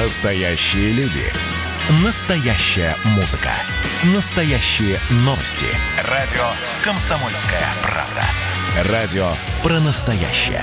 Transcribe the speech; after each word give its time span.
Настоящие 0.00 0.92
люди. 0.92 1.24
Настоящая 2.04 2.94
музыка. 3.16 3.50
Настоящие 4.14 4.96
новости. 5.24 5.66
Радио 6.04 6.44
«Комсомольская 6.84 7.64
правда». 7.82 8.92
Радио 8.92 9.28
про 9.60 9.80
настоящее. 9.80 10.62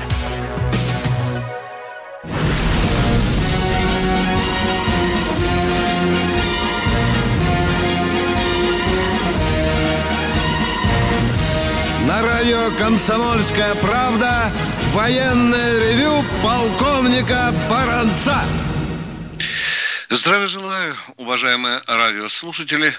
На 12.07 12.21
радио 12.21 12.71
«Комсомольская 12.77 13.75
правда» 13.75 14.49
военное 14.93 15.79
ревю 15.79 16.23
полковника 16.41 17.53
Баранца. 17.69 18.37
Здравия 20.09 20.45
желаю, 20.45 20.95
уважаемые 21.17 21.81
радиослушатели. 21.87 22.95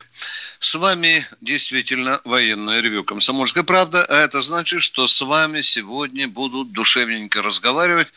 С 0.59 0.75
вами 0.75 1.25
действительно 1.41 2.21
военное 2.25 2.81
ревю 2.81 3.05
«Комсомольская 3.05 3.63
правда», 3.63 4.05
а 4.05 4.17
это 4.17 4.41
значит, 4.41 4.83
что 4.83 5.07
с 5.07 5.21
вами 5.21 5.61
сегодня 5.61 6.27
будут 6.27 6.73
душевненько 6.73 7.43
разговаривать 7.43 8.09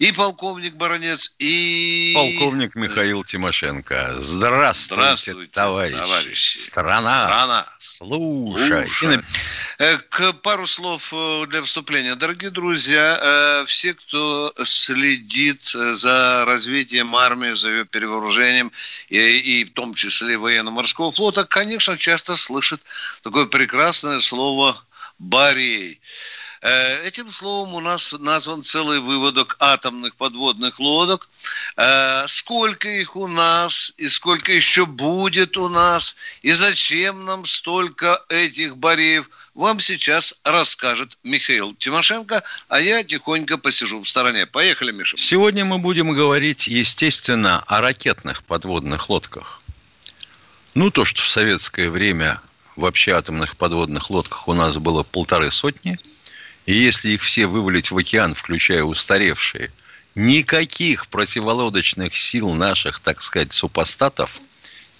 и 0.00 0.12
полковник 0.12 0.76
Баранец, 0.76 1.34
и... 1.38 2.12
Полковник 2.14 2.74
Михаил 2.74 3.22
Тимошенко. 3.22 4.14
Здравствуйте, 4.16 4.94
Здравствуйте 4.94 5.50
товарищи. 5.52 5.98
товарищи. 5.98 6.56
Страна. 6.56 7.26
Страна. 7.26 7.66
Слушай. 7.78 8.88
Слушай. 8.88 9.20
Э, 9.78 9.98
К 10.08 10.32
пару 10.32 10.66
слов 10.66 11.12
э, 11.12 11.44
для 11.50 11.60
вступления. 11.62 12.14
Дорогие 12.14 12.50
друзья, 12.50 13.18
э, 13.20 13.64
все, 13.66 13.92
кто 13.92 14.54
следит 14.64 15.64
за 15.64 16.46
развитием 16.46 17.14
армии, 17.14 17.52
за 17.52 17.68
ее 17.68 17.84
перевооружением, 17.84 18.72
и, 19.10 19.18
и 19.18 19.64
в 19.64 19.72
том 19.74 19.92
числе 19.92 20.38
военно-морского 20.38 21.12
флота, 21.12 21.44
конечно, 21.44 21.98
часто 21.98 22.36
слышат 22.36 22.80
такое 23.22 23.44
прекрасное 23.44 24.20
слово 24.20 24.82
«барей». 25.18 26.00
Э, 26.62 27.06
Этим 27.06 27.30
словом 27.30 27.74
у 27.74 27.80
нас 27.80 28.12
назван 28.12 28.62
целый 28.62 29.00
выводок 29.00 29.56
атомных 29.60 30.14
подводных 30.16 30.78
лодок. 30.78 31.28
Э, 31.76 32.26
Сколько 32.26 32.88
их 32.88 33.16
у 33.16 33.26
нас 33.26 33.94
и 33.96 34.08
сколько 34.08 34.52
еще 34.52 34.84
будет 34.84 35.56
у 35.56 35.68
нас, 35.68 36.16
и 36.42 36.52
зачем 36.52 37.24
нам 37.24 37.46
столько 37.46 38.22
этих 38.28 38.76
бареев, 38.76 39.30
вам 39.54 39.80
сейчас 39.80 40.40
расскажет 40.44 41.18
Михаил 41.24 41.74
Тимошенко, 41.74 42.42
а 42.68 42.80
я 42.80 43.02
тихонько 43.02 43.56
посижу 43.56 44.00
в 44.00 44.08
стороне. 44.08 44.46
Поехали, 44.46 44.92
Миша. 44.92 45.16
Сегодня 45.16 45.64
мы 45.64 45.78
будем 45.78 46.12
говорить, 46.12 46.66
естественно, 46.66 47.62
о 47.66 47.80
ракетных 47.80 48.44
подводных 48.44 49.08
лодках. 49.08 49.62
Ну, 50.74 50.90
то, 50.90 51.04
что 51.04 51.22
в 51.22 51.28
советское 51.28 51.90
время 51.90 52.40
вообще 52.76 53.12
атомных 53.12 53.56
подводных 53.56 54.10
лодках 54.10 54.46
у 54.46 54.54
нас 54.54 54.76
было 54.76 55.02
полторы 55.02 55.50
сотни, 55.50 55.98
и 56.70 56.72
если 56.72 57.10
их 57.10 57.22
все 57.22 57.48
вывалить 57.48 57.90
в 57.90 57.98
океан, 57.98 58.32
включая 58.32 58.84
устаревшие, 58.84 59.72
никаких 60.14 61.08
противолодочных 61.08 62.16
сил 62.16 62.52
наших, 62.52 63.00
так 63.00 63.20
сказать, 63.22 63.52
супостатов 63.52 64.40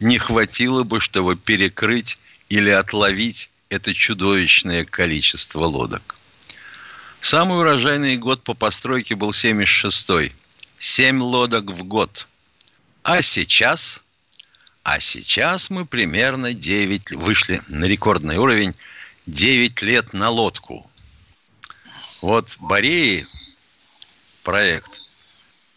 не 0.00 0.18
хватило 0.18 0.82
бы, 0.82 0.98
чтобы 0.98 1.36
перекрыть 1.36 2.18
или 2.48 2.70
отловить 2.70 3.50
это 3.68 3.94
чудовищное 3.94 4.84
количество 4.84 5.64
лодок. 5.64 6.16
Самый 7.20 7.60
урожайный 7.60 8.16
год 8.16 8.42
по 8.42 8.54
постройке 8.54 9.14
был 9.14 9.30
76-й. 9.30 10.32
Семь 10.76 11.22
лодок 11.22 11.70
в 11.70 11.84
год. 11.84 12.26
А 13.04 13.22
сейчас... 13.22 14.02
А 14.82 14.98
сейчас 14.98 15.70
мы 15.70 15.86
примерно 15.86 16.52
9... 16.52 17.12
Вышли 17.12 17.62
на 17.68 17.84
рекордный 17.84 18.38
уровень 18.38 18.74
9 19.26 19.82
лет 19.82 20.12
на 20.14 20.30
лодку. 20.30 20.89
Вот 22.22 22.56
Бореи 22.58 23.26
проект 24.42 25.00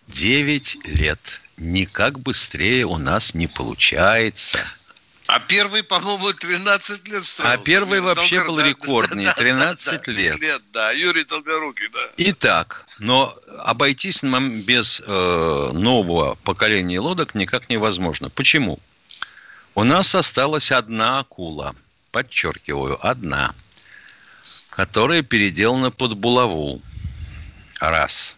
9 0.08 0.86
лет. 0.86 1.42
Никак 1.58 2.20
быстрее 2.20 2.86
у 2.86 2.98
нас 2.98 3.34
не 3.34 3.48
получается. 3.48 4.60
А 5.28 5.40
первый, 5.40 5.84
по-моему, 5.84 6.34
13 6.34 7.08
лет 7.08 7.24
строился. 7.24 7.62
А 7.62 7.64
первый 7.64 8.00
Юрий 8.00 8.08
вообще 8.08 8.36
Долгор- 8.40 8.48
был 8.48 8.60
рекордный, 8.60 9.26
да, 9.26 9.34
да, 9.34 9.42
13 9.42 10.02
да, 10.06 10.12
лет. 10.12 10.40
Лет, 10.40 10.62
да. 10.74 10.92
Юрий 10.92 11.24
Долгорукий, 11.24 11.88
да. 11.94 12.00
Итак, 12.18 12.86
но 13.00 13.38
обойтись 13.60 14.22
нам 14.24 14.62
без 14.62 15.02
э, 15.06 15.72
нового 15.74 16.36
поколения 16.44 17.00
лодок 17.00 17.36
никак 17.36 17.70
невозможно. 17.70 18.30
Почему? 18.30 18.80
У 19.76 19.84
нас 19.86 20.14
осталась 20.14 20.72
одна 20.72 21.20
акула, 21.20 21.74
подчеркиваю, 22.12 23.00
одна, 23.06 23.56
которая 24.76 25.22
переделана 25.22 25.92
под 25.92 26.18
булаву. 26.18 26.82
Раз. 27.80 28.36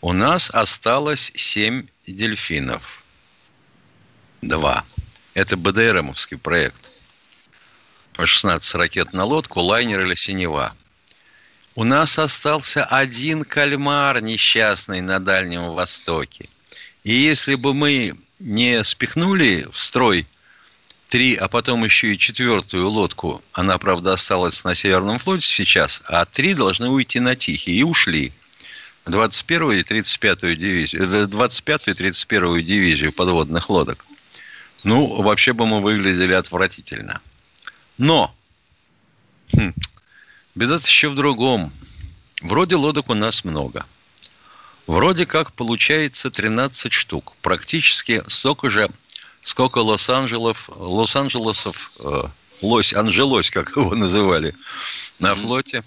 У 0.00 0.12
нас 0.12 0.50
осталось 0.50 1.30
семь 1.36 1.86
дельфинов. 2.06 3.04
Два. 4.40 4.84
Это 5.34 5.56
БДРМовский 5.56 6.38
проект. 6.38 6.90
По 8.14 8.26
16 8.26 8.74
ракет 8.74 9.12
на 9.12 9.24
лодку, 9.24 9.60
лайнер 9.60 10.00
или 10.00 10.16
синева. 10.16 10.74
У 11.76 11.84
нас 11.84 12.18
остался 12.18 12.84
один 12.84 13.44
кальмар 13.44 14.20
несчастный 14.20 15.00
на 15.00 15.20
Дальнем 15.20 15.70
Востоке. 15.70 16.48
И 17.04 17.12
если 17.12 17.54
бы 17.54 17.72
мы 17.72 18.18
не 18.40 18.82
спихнули 18.82 19.68
в 19.70 19.78
строй 19.78 20.26
три, 21.12 21.34
а 21.34 21.46
потом 21.46 21.84
еще 21.84 22.14
и 22.14 22.18
четвертую 22.18 22.88
лодку, 22.88 23.44
она, 23.52 23.76
правда, 23.76 24.14
осталась 24.14 24.64
на 24.64 24.74
Северном 24.74 25.18
флоте 25.18 25.46
сейчас, 25.46 26.00
а 26.06 26.24
три 26.24 26.54
должны 26.54 26.88
уйти 26.88 27.20
на 27.20 27.36
Тихий, 27.36 27.76
и 27.76 27.82
ушли. 27.82 28.32
21 29.04 29.72
и 29.72 29.82
35 29.82 30.40
дивизию, 30.58 31.28
25 31.28 31.88
и 31.88 31.92
31 31.92 32.64
дивизию 32.64 33.12
подводных 33.12 33.68
лодок. 33.68 34.06
Ну, 34.84 35.20
вообще 35.20 35.52
бы 35.52 35.66
мы 35.66 35.82
выглядели 35.82 36.32
отвратительно. 36.32 37.20
Но 37.98 38.34
хм, 39.54 39.74
беда 40.54 40.76
еще 40.76 41.10
в 41.10 41.14
другом. 41.14 41.70
Вроде 42.40 42.76
лодок 42.76 43.10
у 43.10 43.14
нас 43.14 43.44
много. 43.44 43.84
Вроде 44.86 45.26
как 45.26 45.52
получается 45.52 46.30
13 46.30 46.90
штук. 46.90 47.34
Практически 47.42 48.22
столько 48.28 48.70
же, 48.70 48.88
сколько 49.42 49.78
Лос-Анджелов, 49.78 50.70
Лос-Анджелесов, 50.74 51.92
э, 52.00 52.22
Лось-Анджелось, 52.62 53.50
как 53.50 53.70
его 53.76 53.94
называли, 53.94 54.54
на 55.18 55.34
флоте. 55.34 55.84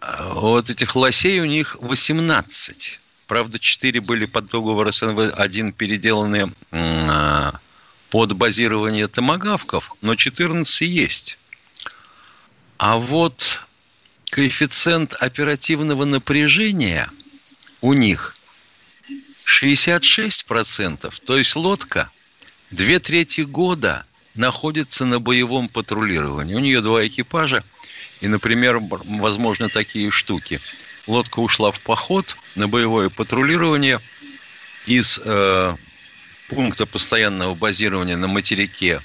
А 0.00 0.34
Вот 0.34 0.68
этих 0.68 0.94
лосей 0.94 1.40
у 1.40 1.46
них 1.46 1.76
18. 1.80 3.00
Правда, 3.26 3.58
4 3.58 4.00
были 4.00 4.26
под 4.26 4.48
договор 4.48 4.92
СНВ, 4.92 5.32
один 5.36 5.72
переделанный 5.72 6.42
м, 6.42 6.54
а, 6.70 7.60
под 8.10 8.34
базирование 8.34 9.08
томогавков, 9.08 9.92
но 10.02 10.14
14 10.14 10.82
есть. 10.82 11.38
А 12.78 12.98
вот 12.98 13.62
коэффициент 14.30 15.14
оперативного 15.14 16.04
напряжения 16.04 17.10
у 17.80 17.94
них 17.94 18.36
66%. 19.44 21.12
То 21.24 21.38
есть 21.38 21.56
лодка 21.56 22.10
две 22.70 22.98
трети 22.98 23.42
года 23.42 24.04
находится 24.34 25.04
на 25.04 25.20
боевом 25.20 25.68
патрулировании. 25.68 26.54
У 26.54 26.60
нее 26.60 26.80
два 26.80 27.06
экипажа. 27.06 27.64
И, 28.20 28.28
например, 28.28 28.78
возможно 28.80 29.68
такие 29.68 30.10
штуки. 30.10 30.58
Лодка 31.06 31.40
ушла 31.40 31.70
в 31.70 31.80
поход 31.80 32.36
на 32.54 32.68
боевое 32.68 33.10
патрулирование 33.10 34.00
из 34.86 35.20
э, 35.22 35.74
пункта 36.48 36.86
постоянного 36.86 37.54
базирования 37.54 38.16
на 38.16 38.28
материке 38.28 39.00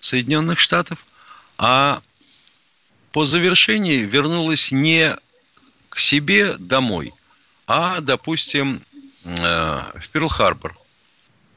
Соединенных 0.00 0.58
Штатов, 0.58 1.04
а 1.58 2.02
по 3.12 3.24
завершении 3.24 3.98
вернулась 3.98 4.72
не 4.72 5.16
к 5.88 5.98
себе 5.98 6.54
домой, 6.58 7.12
а, 7.66 8.00
допустим, 8.00 8.82
э, 9.24 9.30
в 9.38 10.10
Перл-Харбор. 10.12 10.74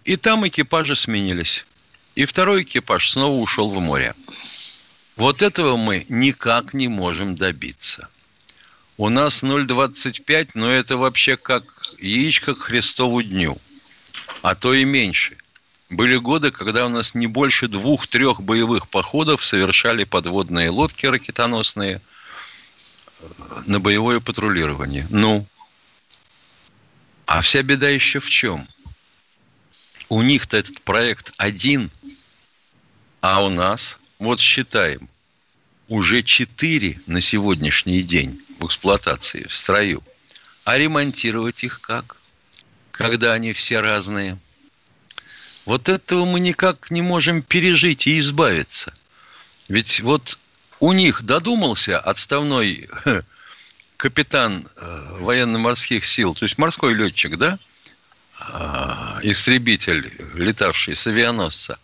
И 0.05 0.15
там 0.15 0.47
экипажи 0.47 0.95
сменились. 0.95 1.65
И 2.15 2.25
второй 2.25 2.63
экипаж 2.63 3.09
снова 3.09 3.39
ушел 3.39 3.69
в 3.69 3.79
море. 3.79 4.15
Вот 5.15 5.41
этого 5.41 5.77
мы 5.77 6.05
никак 6.09 6.73
не 6.73 6.87
можем 6.87 7.35
добиться. 7.35 8.07
У 8.97 9.09
нас 9.09 9.43
0,25, 9.43 10.51
но 10.55 10.69
это 10.69 10.97
вообще 10.97 11.37
как 11.37 11.63
яичко 11.99 12.55
к 12.55 12.59
Христову 12.59 13.21
дню. 13.21 13.57
А 14.41 14.55
то 14.55 14.73
и 14.73 14.83
меньше. 14.83 15.37
Были 15.89 16.17
годы, 16.17 16.51
когда 16.51 16.85
у 16.85 16.89
нас 16.89 17.15
не 17.15 17.27
больше 17.27 17.67
двух-трех 17.67 18.41
боевых 18.41 18.89
походов 18.89 19.43
совершали 19.43 20.03
подводные 20.03 20.69
лодки 20.69 21.05
ракетоносные 21.07 22.01
э, 23.19 23.25
на 23.65 23.79
боевое 23.79 24.19
патрулирование. 24.19 25.07
Ну, 25.09 25.47
а 27.25 27.41
вся 27.41 27.63
беда 27.63 27.89
еще 27.89 28.19
в 28.19 28.29
чем? 28.29 28.67
У 30.09 30.21
них-то 30.23 30.57
этот 30.57 30.81
проект 30.81 31.33
один, 31.37 31.91
а 33.21 33.43
у 33.43 33.49
нас, 33.49 33.99
вот 34.17 34.39
считаем, 34.39 35.07
уже 35.87 36.23
четыре 36.23 36.99
на 37.07 37.21
сегодняшний 37.21 38.01
день 38.01 38.41
в 38.59 38.65
эксплуатации, 38.65 39.47
в 39.47 39.55
строю. 39.55 40.03
А 40.65 40.77
ремонтировать 40.77 41.63
их 41.63 41.81
как? 41.81 42.17
Когда 42.91 43.33
они 43.33 43.53
все 43.53 43.79
разные. 43.79 44.37
Вот 45.65 45.89
этого 45.89 46.25
мы 46.25 46.39
никак 46.39 46.91
не 46.91 47.01
можем 47.01 47.41
пережить 47.41 48.07
и 48.07 48.19
избавиться. 48.19 48.93
Ведь 49.67 49.99
вот 50.01 50.37
у 50.79 50.93
них 50.93 51.23
додумался 51.23 51.99
отставной 51.99 52.89
капитан 53.97 54.67
э, 54.75 55.17
военно-морских 55.19 56.05
сил, 56.05 56.33
то 56.33 56.45
есть 56.45 56.57
морской 56.57 56.93
летчик, 56.93 57.37
да, 57.37 57.59
истребитель, 59.23 60.13
летавший 60.33 60.95
с 60.95 61.05
авианосца, 61.07 61.79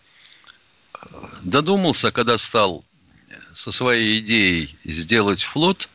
додумался, 1.42 2.12
когда 2.12 2.38
стал 2.38 2.84
со 3.54 3.72
своей 3.72 4.20
идеей 4.20 4.76
сделать 4.84 5.44
флот 5.44 5.90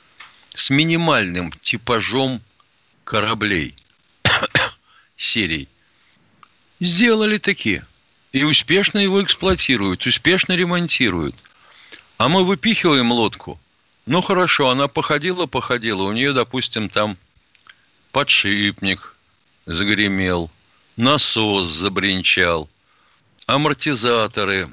с 0.54 0.70
минимальным 0.70 1.52
типажом 1.60 2.40
кораблей 3.04 3.74
серий. 5.16 5.68
Сделали 6.80 7.38
такие. 7.38 7.86
И 8.32 8.44
успешно 8.44 8.98
его 8.98 9.22
эксплуатируют, 9.22 10.06
успешно 10.06 10.52
ремонтируют. 10.52 11.34
А 12.16 12.28
мы 12.28 12.44
выпихиваем 12.44 13.10
лодку. 13.12 13.60
Ну 14.06 14.22
хорошо, 14.22 14.70
она 14.70 14.88
походила, 14.88 15.46
походила. 15.46 16.02
У 16.04 16.12
нее, 16.12 16.32
допустим, 16.32 16.88
там 16.88 17.18
подшипник 18.12 19.16
загремел, 19.66 20.50
насос 20.96 21.66
забринчал, 21.68 22.68
амортизаторы 23.46 24.68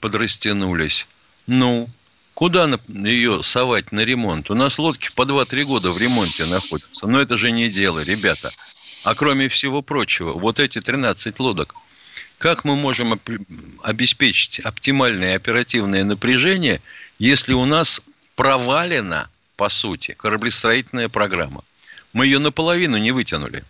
подрастянулись. 0.00 1.06
Ну, 1.46 1.88
Куда 2.36 2.68
ее 2.86 3.42
совать 3.42 3.92
на 3.92 4.00
ремонт? 4.00 4.50
У 4.50 4.54
нас 4.54 4.78
лодки 4.78 5.08
по 5.14 5.22
2-3 5.22 5.64
года 5.64 5.90
в 5.90 5.96
ремонте 5.96 6.44
находятся. 6.44 7.06
Но 7.06 7.18
это 7.18 7.38
же 7.38 7.50
не 7.50 7.70
дело, 7.70 8.04
ребята. 8.04 8.50
А 9.04 9.14
кроме 9.14 9.48
всего 9.48 9.80
прочего, 9.80 10.34
вот 10.34 10.60
эти 10.60 10.82
13 10.82 11.40
лодок, 11.40 11.74
как 12.36 12.66
мы 12.66 12.76
можем 12.76 13.18
обеспечить 13.82 14.60
оптимальное 14.60 15.34
оперативное 15.34 16.04
напряжение, 16.04 16.82
если 17.18 17.54
у 17.54 17.64
нас 17.64 18.02
провалена, 18.34 19.30
по 19.56 19.70
сути, 19.70 20.12
кораблестроительная 20.12 21.08
программа? 21.08 21.64
Мы 22.12 22.26
ее 22.26 22.38
наполовину 22.38 22.98
не 22.98 23.12
вытянули. 23.12 23.64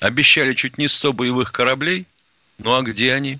Обещали 0.00 0.54
чуть 0.54 0.78
не 0.78 0.88
100 0.88 1.12
боевых 1.12 1.52
кораблей. 1.52 2.06
Ну 2.58 2.74
а 2.74 2.82
где 2.82 3.14
они? 3.14 3.38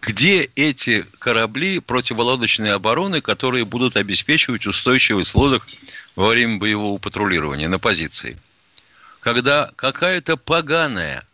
Где 0.00 0.50
эти 0.56 1.06
корабли 1.18 1.78
противолодочной 1.80 2.72
обороны, 2.72 3.20
которые 3.20 3.64
будут 3.64 3.96
обеспечивать 3.96 4.66
устойчивость 4.66 5.34
лодок 5.34 5.66
во 6.16 6.28
время 6.28 6.58
боевого 6.58 6.98
патрулирования 6.98 7.68
на 7.68 7.78
позиции? 7.78 8.38
Когда 9.20 9.70
какая-то 9.76 10.36
поганая 10.38 11.26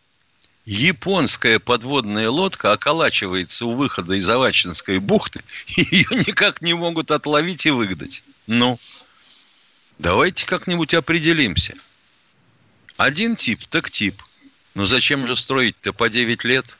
японская 0.65 1.59
подводная 1.59 2.29
лодка 2.29 2.73
околачивается 2.73 3.65
у 3.65 3.73
выхода 3.73 4.15
из 4.15 4.27
Авачинской 4.27 4.99
бухты, 4.99 5.41
и 5.67 5.87
ее 5.89 6.25
никак 6.27 6.61
не 6.61 6.73
могут 6.73 7.11
отловить 7.11 7.65
и 7.65 7.71
выгнать. 7.71 8.21
Ну, 8.47 8.77
давайте 9.97 10.45
как-нибудь 10.45 10.93
определимся. 10.93 11.75
Один 12.97 13.35
тип, 13.35 13.63
так 13.69 13.91
тип. 13.91 14.21
Но 14.73 14.85
зачем 14.85 15.25
же 15.25 15.37
строить-то 15.37 15.93
по 15.93 16.09
9 16.09 16.43
лет? 16.43 16.77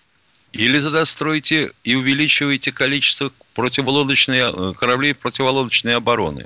Или 0.51 0.79
тогда 0.79 1.05
строите 1.05 1.71
и 1.83 1.95
увеличиваете 1.95 2.71
количество 2.71 3.31
противолодочной, 3.53 4.39
э, 4.39 4.73
кораблей 4.73 5.13
противолодочной 5.13 5.95
обороны. 5.95 6.45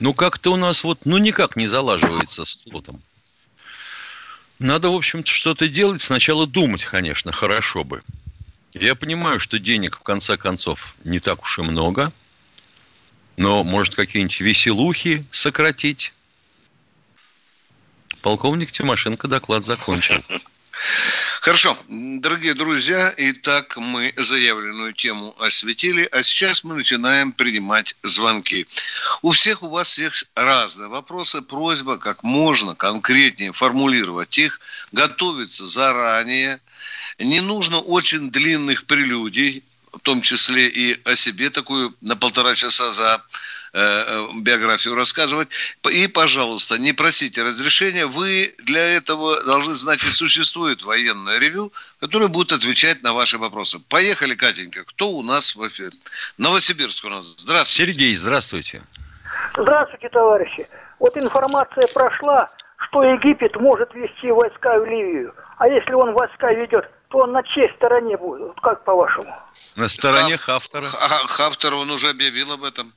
Ну, 0.00 0.14
как-то 0.14 0.52
у 0.52 0.56
нас 0.56 0.84
вот, 0.84 1.04
ну, 1.04 1.18
никак 1.18 1.56
не 1.56 1.66
залаживается 1.66 2.44
с 2.44 2.62
флотом. 2.62 3.02
Надо, 4.58 4.88
в 4.88 4.94
общем-то, 4.94 5.30
что-то 5.30 5.68
делать. 5.68 6.02
Сначала 6.02 6.46
думать, 6.46 6.84
конечно, 6.84 7.32
хорошо 7.32 7.84
бы. 7.84 8.02
Я 8.72 8.94
понимаю, 8.94 9.40
что 9.40 9.58
денег, 9.58 9.98
в 9.98 10.02
конце 10.02 10.36
концов, 10.36 10.96
не 11.04 11.20
так 11.20 11.42
уж 11.42 11.58
и 11.58 11.62
много. 11.62 12.12
Но, 13.36 13.64
может, 13.64 13.94
какие-нибудь 13.94 14.40
веселухи 14.40 15.26
сократить? 15.30 16.13
Полковник 18.24 18.72
Тимошенко 18.72 19.28
доклад 19.28 19.66
закончил. 19.66 20.14
Хорошо, 21.42 21.76
дорогие 21.88 22.54
друзья, 22.54 23.12
итак, 23.18 23.76
мы 23.76 24.14
заявленную 24.16 24.94
тему 24.94 25.36
осветили, 25.38 26.08
а 26.10 26.22
сейчас 26.22 26.64
мы 26.64 26.74
начинаем 26.74 27.32
принимать 27.32 27.94
звонки. 28.02 28.66
У 29.20 29.32
всех 29.32 29.62
у 29.62 29.68
вас 29.68 29.88
всех 29.88 30.14
разные 30.34 30.88
вопросы, 30.88 31.42
просьба 31.42 31.98
как 31.98 32.22
можно 32.22 32.74
конкретнее 32.74 33.52
формулировать 33.52 34.38
их, 34.38 34.58
готовиться 34.90 35.66
заранее. 35.66 36.62
Не 37.18 37.42
нужно 37.42 37.78
очень 37.78 38.30
длинных 38.30 38.86
прелюдий, 38.86 39.62
в 39.92 39.98
том 39.98 40.22
числе 40.22 40.68
и 40.68 40.98
о 41.04 41.14
себе 41.14 41.50
такую 41.50 41.94
на 42.00 42.16
полтора 42.16 42.54
часа 42.54 42.90
за 42.90 43.22
биографию 43.74 44.94
рассказывать. 44.94 45.48
И, 45.90 46.06
пожалуйста, 46.06 46.78
не 46.78 46.92
просите 46.92 47.42
разрешения. 47.42 48.06
Вы 48.06 48.54
для 48.58 48.84
этого 48.84 49.42
должны 49.42 49.74
знать, 49.74 50.02
и 50.04 50.10
существует 50.10 50.82
военное 50.82 51.38
ревю, 51.38 51.72
которое 52.00 52.28
будет 52.28 52.52
отвечать 52.52 53.02
на 53.02 53.12
ваши 53.12 53.36
вопросы. 53.36 53.80
Поехали, 53.80 54.34
Катенька. 54.34 54.84
Кто 54.84 55.10
у 55.10 55.22
нас 55.22 55.56
в 55.56 55.66
эфире? 55.66 55.90
Новосибирск 56.38 57.04
у 57.04 57.08
нас. 57.08 57.34
Здравствуйте. 57.36 57.92
Сергей, 57.92 58.16
здравствуйте. 58.16 58.82
Здравствуйте, 59.56 60.08
товарищи. 60.08 60.66
Вот 61.00 61.16
информация 61.16 61.88
прошла, 61.88 62.46
что 62.88 63.02
Египет 63.02 63.56
может 63.56 63.92
вести 63.94 64.30
войска 64.30 64.78
в 64.78 64.84
Ливию. 64.84 65.34
А 65.58 65.66
если 65.66 65.92
он 65.92 66.12
войска 66.12 66.52
ведет, 66.52 66.88
то 67.08 67.18
он 67.18 67.32
на 67.32 67.42
чьей 67.42 67.68
стороне 67.76 68.16
будет? 68.16 68.54
Как 68.62 68.84
по-вашему? 68.84 69.34
На 69.76 69.88
стороне 69.88 70.36
Хафтера. 70.36 70.84
Хафтер, 70.84 71.74
он 71.74 71.90
уже 71.90 72.10
объявил 72.10 72.52
об 72.52 72.62
этом. 72.62 72.92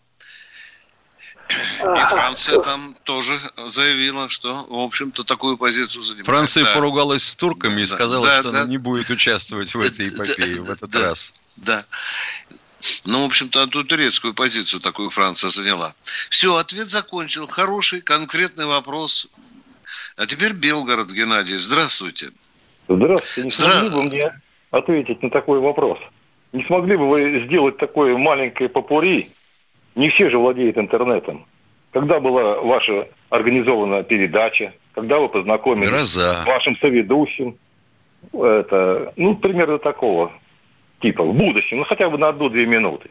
И 1.50 2.06
Франция 2.06 2.60
там 2.62 2.96
тоже 3.04 3.40
заявила, 3.68 4.30
что, 4.30 4.66
в 4.70 4.80
общем-то, 4.80 5.24
такую 5.24 5.58
позицию 5.58 6.04
занимает. 6.04 6.26
Франция 6.26 6.66
да. 6.66 6.74
поругалась 6.74 7.24
с 7.24 7.36
турками 7.36 7.82
и 7.82 7.86
сказала, 7.86 8.26
да, 8.26 8.40
что 8.40 8.52
да. 8.52 8.62
она 8.62 8.70
не 8.70 8.78
будет 8.78 9.10
участвовать 9.10 9.74
в 9.74 9.82
этой 9.82 10.10
эпопее 10.10 10.62
в 10.62 10.70
этот 10.70 10.94
раз. 10.96 11.34
Да. 11.56 11.86
Ну, 13.06 13.24
в 13.24 13.26
общем-то, 13.26 13.68
ту 13.68 13.84
турецкую 13.84 14.34
позицию 14.34 14.82
такую 14.82 15.10
Франция 15.10 15.50
заняла. 15.50 15.96
Все, 16.30 16.56
ответ 16.56 16.90
закончил. 16.90 17.48
Хороший, 17.48 18.02
конкретный 18.02 18.66
вопрос. 18.66 19.28
А 20.16 20.26
теперь 20.26 20.54
Белгород, 20.54 21.12
Геннадий. 21.12 21.58
Здравствуйте. 21.58 22.32
Здравствуйте. 22.88 23.44
Не 23.44 23.52
Здра... 23.52 23.72
смогли 23.72 23.90
бы 23.90 24.04
мне 24.04 24.42
ответить 24.72 25.24
на 25.24 25.30
такой 25.30 25.60
вопрос? 25.60 25.98
Не 26.54 26.64
смогли 26.66 26.98
бы 26.98 27.08
вы 27.10 27.46
сделать 27.46 27.78
такое 27.78 28.16
маленькое 28.18 28.70
попури 28.70 29.28
не 29.98 30.10
все 30.10 30.30
же 30.30 30.38
владеют 30.38 30.78
интернетом. 30.78 31.46
Когда 31.92 32.20
была 32.20 32.62
ваша 32.62 33.08
организована 33.30 34.04
передача, 34.04 34.74
когда 34.94 35.20
вы 35.20 35.30
познакомились 35.30 35.90
Гроза. 35.90 36.44
с 36.44 36.46
вашим 36.46 36.78
соведущим, 36.78 37.58
это, 38.34 39.14
ну, 39.16 39.36
примерно 39.36 39.80
такого 39.80 40.32
типа, 41.02 41.24
в 41.24 41.34
будущем, 41.34 41.78
ну, 41.78 41.84
хотя 41.84 42.10
бы 42.10 42.18
на 42.18 42.30
одну-две 42.30 42.66
минуты. 42.66 43.10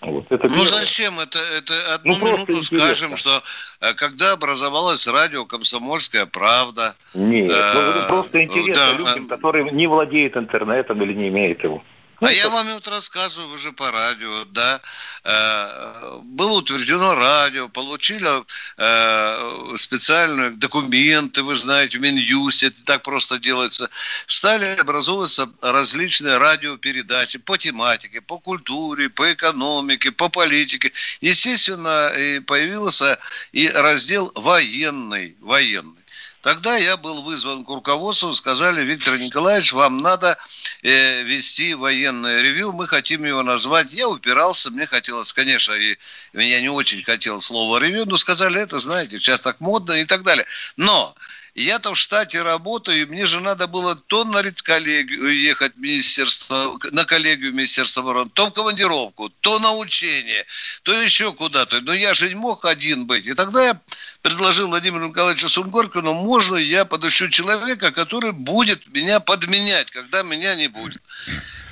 Вот, 0.00 0.30
это 0.30 0.48
ну 0.48 0.64
зачем 0.64 1.18
это, 1.18 1.38
это 1.38 1.94
одну 1.94 2.14
ну, 2.20 2.26
минуту 2.26 2.60
скажем, 2.62 3.16
что 3.16 3.42
э, 3.80 3.94
когда 3.94 4.32
образовалась 4.32 5.06
радио 5.06 5.46
«Комсомольская 5.46 6.26
правда». 6.26 6.94
Нет, 7.14 7.50
э, 7.50 7.94
ну, 8.02 8.08
просто 8.08 8.44
интересно 8.44 8.74
да, 8.74 8.92
людям, 8.92 9.28
которые 9.28 9.70
не 9.70 9.86
владеют 9.86 10.36
интернетом 10.36 11.02
или 11.02 11.14
не 11.14 11.28
имеют 11.28 11.64
его. 11.64 11.82
А 12.24 12.32
я 12.32 12.48
вам 12.48 12.66
вот 12.72 12.88
рассказываю 12.88 13.52
уже 13.54 13.72
по 13.72 13.90
радио, 13.90 14.44
да. 14.46 14.80
Э, 15.24 16.20
было 16.22 16.52
утверждено 16.52 17.14
радио, 17.14 17.68
получили 17.68 18.44
э, 18.78 19.76
специальные 19.76 20.50
документы, 20.50 21.42
вы 21.42 21.54
знаете, 21.54 21.98
в 21.98 22.00
Минюсте, 22.00 22.68
это 22.68 22.82
так 22.84 23.02
просто 23.02 23.38
делается. 23.38 23.90
Стали 24.26 24.64
образовываться 24.76 25.50
различные 25.60 26.38
радиопередачи 26.38 27.38
по 27.38 27.58
тематике, 27.58 28.22
по 28.22 28.38
культуре, 28.38 29.10
по 29.10 29.32
экономике, 29.32 30.10
по 30.10 30.30
политике. 30.30 30.92
Естественно, 31.20 32.08
и 32.08 32.40
появился 32.40 33.18
и 33.52 33.68
раздел 33.68 34.32
военный, 34.34 35.36
военный. 35.40 36.03
Тогда 36.44 36.76
я 36.76 36.98
был 36.98 37.22
вызван 37.22 37.64
к 37.64 37.70
руководству, 37.70 38.34
сказали, 38.34 38.84
Виктор 38.84 39.18
Николаевич, 39.18 39.72
вам 39.72 40.02
надо 40.02 40.36
э, 40.82 41.22
вести 41.22 41.72
военное 41.72 42.42
ревю, 42.42 42.74
мы 42.74 42.86
хотим 42.86 43.24
его 43.24 43.42
назвать. 43.42 43.94
Я 43.94 44.10
упирался, 44.10 44.70
мне 44.70 44.86
хотелось, 44.86 45.32
конечно, 45.32 45.72
и 45.72 45.96
меня 46.34 46.60
не 46.60 46.68
очень 46.68 47.02
хотел 47.02 47.40
слово 47.40 47.78
ревю, 47.78 48.04
но 48.04 48.18
сказали, 48.18 48.60
это, 48.60 48.78
знаете, 48.78 49.18
сейчас 49.18 49.40
так 49.40 49.58
модно 49.60 49.92
и 49.92 50.04
так 50.04 50.22
далее. 50.22 50.44
Но 50.76 51.16
Я 51.54 51.78
там 51.78 51.94
в 51.94 51.98
штате 51.98 52.42
работаю, 52.42 53.02
и 53.02 53.04
мне 53.04 53.26
же 53.26 53.40
надо 53.40 53.68
было 53.68 53.94
то 53.94 54.24
на 54.24 54.42
редколлегию 54.42 55.40
ехать 55.40 55.74
в 55.76 55.78
министерство, 55.78 56.76
на 56.90 57.04
коллегию 57.04 57.52
Министерства 57.52 58.02
обороны, 58.02 58.28
то 58.34 58.48
в 58.48 58.50
командировку, 58.50 59.28
то 59.40 59.60
на 59.60 59.72
учение, 59.74 60.44
то 60.82 60.92
еще 61.00 61.32
куда-то. 61.32 61.80
Но 61.80 61.94
я 61.94 62.12
же 62.12 62.28
не 62.28 62.34
мог 62.34 62.64
один 62.64 63.06
быть. 63.06 63.26
И 63.26 63.34
тогда 63.34 63.64
я 63.64 63.80
предложил 64.24 64.68
Владимиру 64.68 65.08
Николаевичу 65.08 65.50
Сунгоркину, 65.50 66.14
можно 66.14 66.56
я 66.56 66.86
подыщу 66.86 67.28
человека, 67.28 67.92
который 67.92 68.32
будет 68.32 68.86
меня 68.86 69.20
подменять, 69.20 69.90
когда 69.90 70.22
меня 70.22 70.54
не 70.54 70.68
будет. 70.68 71.02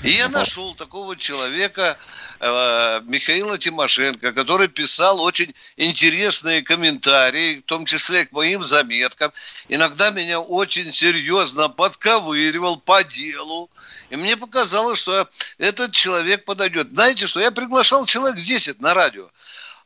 И 0.02 0.10
я 0.10 0.28
нашел 0.28 0.74
такого 0.74 1.16
человека, 1.16 1.96
э, 2.40 3.00
Михаила 3.04 3.56
Тимошенко, 3.56 4.32
который 4.34 4.68
писал 4.68 5.22
очень 5.22 5.54
интересные 5.78 6.60
комментарии, 6.60 7.60
в 7.60 7.62
том 7.62 7.86
числе 7.86 8.26
к 8.26 8.32
моим 8.32 8.64
заметкам. 8.64 9.32
Иногда 9.68 10.10
меня 10.10 10.38
очень 10.38 10.92
серьезно 10.92 11.70
подковыривал 11.70 12.76
по 12.76 13.02
делу. 13.02 13.70
И 14.10 14.16
мне 14.16 14.36
показалось, 14.36 14.98
что 14.98 15.26
этот 15.56 15.92
человек 15.92 16.44
подойдет. 16.44 16.90
Знаете, 16.92 17.26
что 17.26 17.40
я 17.40 17.50
приглашал 17.50 18.04
человек 18.04 18.44
10 18.44 18.82
на 18.82 18.92
радио. 18.92 19.30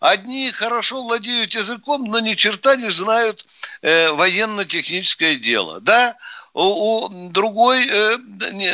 Одни 0.07 0.53
хорошо 0.53 1.03
владеют 1.03 1.55
языком, 1.55 2.05
но 2.05 2.21
ни 2.21 2.35
черта 2.35 2.77
не 2.77 2.91
знают 2.91 3.45
э, 3.83 4.11
военно-техническое 4.13 5.35
дело. 5.35 5.81
Да, 5.81 6.15
у, 6.55 7.07
у 7.07 7.29
другой 7.31 7.85
э, 7.89 8.17
не, 8.53 8.73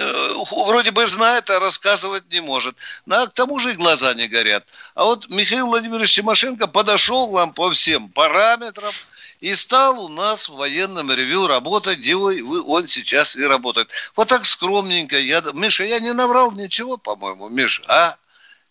вроде 0.66 0.90
бы 0.90 1.06
знает, 1.06 1.48
а 1.48 1.58
рассказывать 1.58 2.30
не 2.30 2.42
может. 2.42 2.76
Но 3.06 3.26
к 3.26 3.32
тому 3.32 3.58
же 3.58 3.72
и 3.72 3.76
глаза 3.76 4.12
не 4.12 4.28
горят. 4.28 4.66
А 4.94 5.04
вот 5.04 5.30
Михаил 5.30 5.68
Владимирович 5.68 6.14
Тимошенко 6.14 6.66
подошел 6.66 7.32
нам 7.32 7.54
по 7.54 7.70
всем 7.70 8.10
параметрам 8.10 8.92
и 9.40 9.54
стал 9.54 10.04
у 10.04 10.08
нас 10.08 10.50
в 10.50 10.56
военном 10.56 11.10
ревю 11.10 11.46
работать, 11.46 12.00
где 12.00 12.14
он 12.14 12.86
сейчас 12.88 13.36
и 13.36 13.44
работает. 13.44 13.88
Вот 14.16 14.28
так 14.28 14.44
скромненько. 14.44 15.18
Я, 15.18 15.42
Миша, 15.54 15.84
я 15.84 15.98
не 15.98 16.12
наврал 16.12 16.52
ничего, 16.52 16.98
по-моему, 16.98 17.48
Миша, 17.48 17.82
а? 17.88 18.16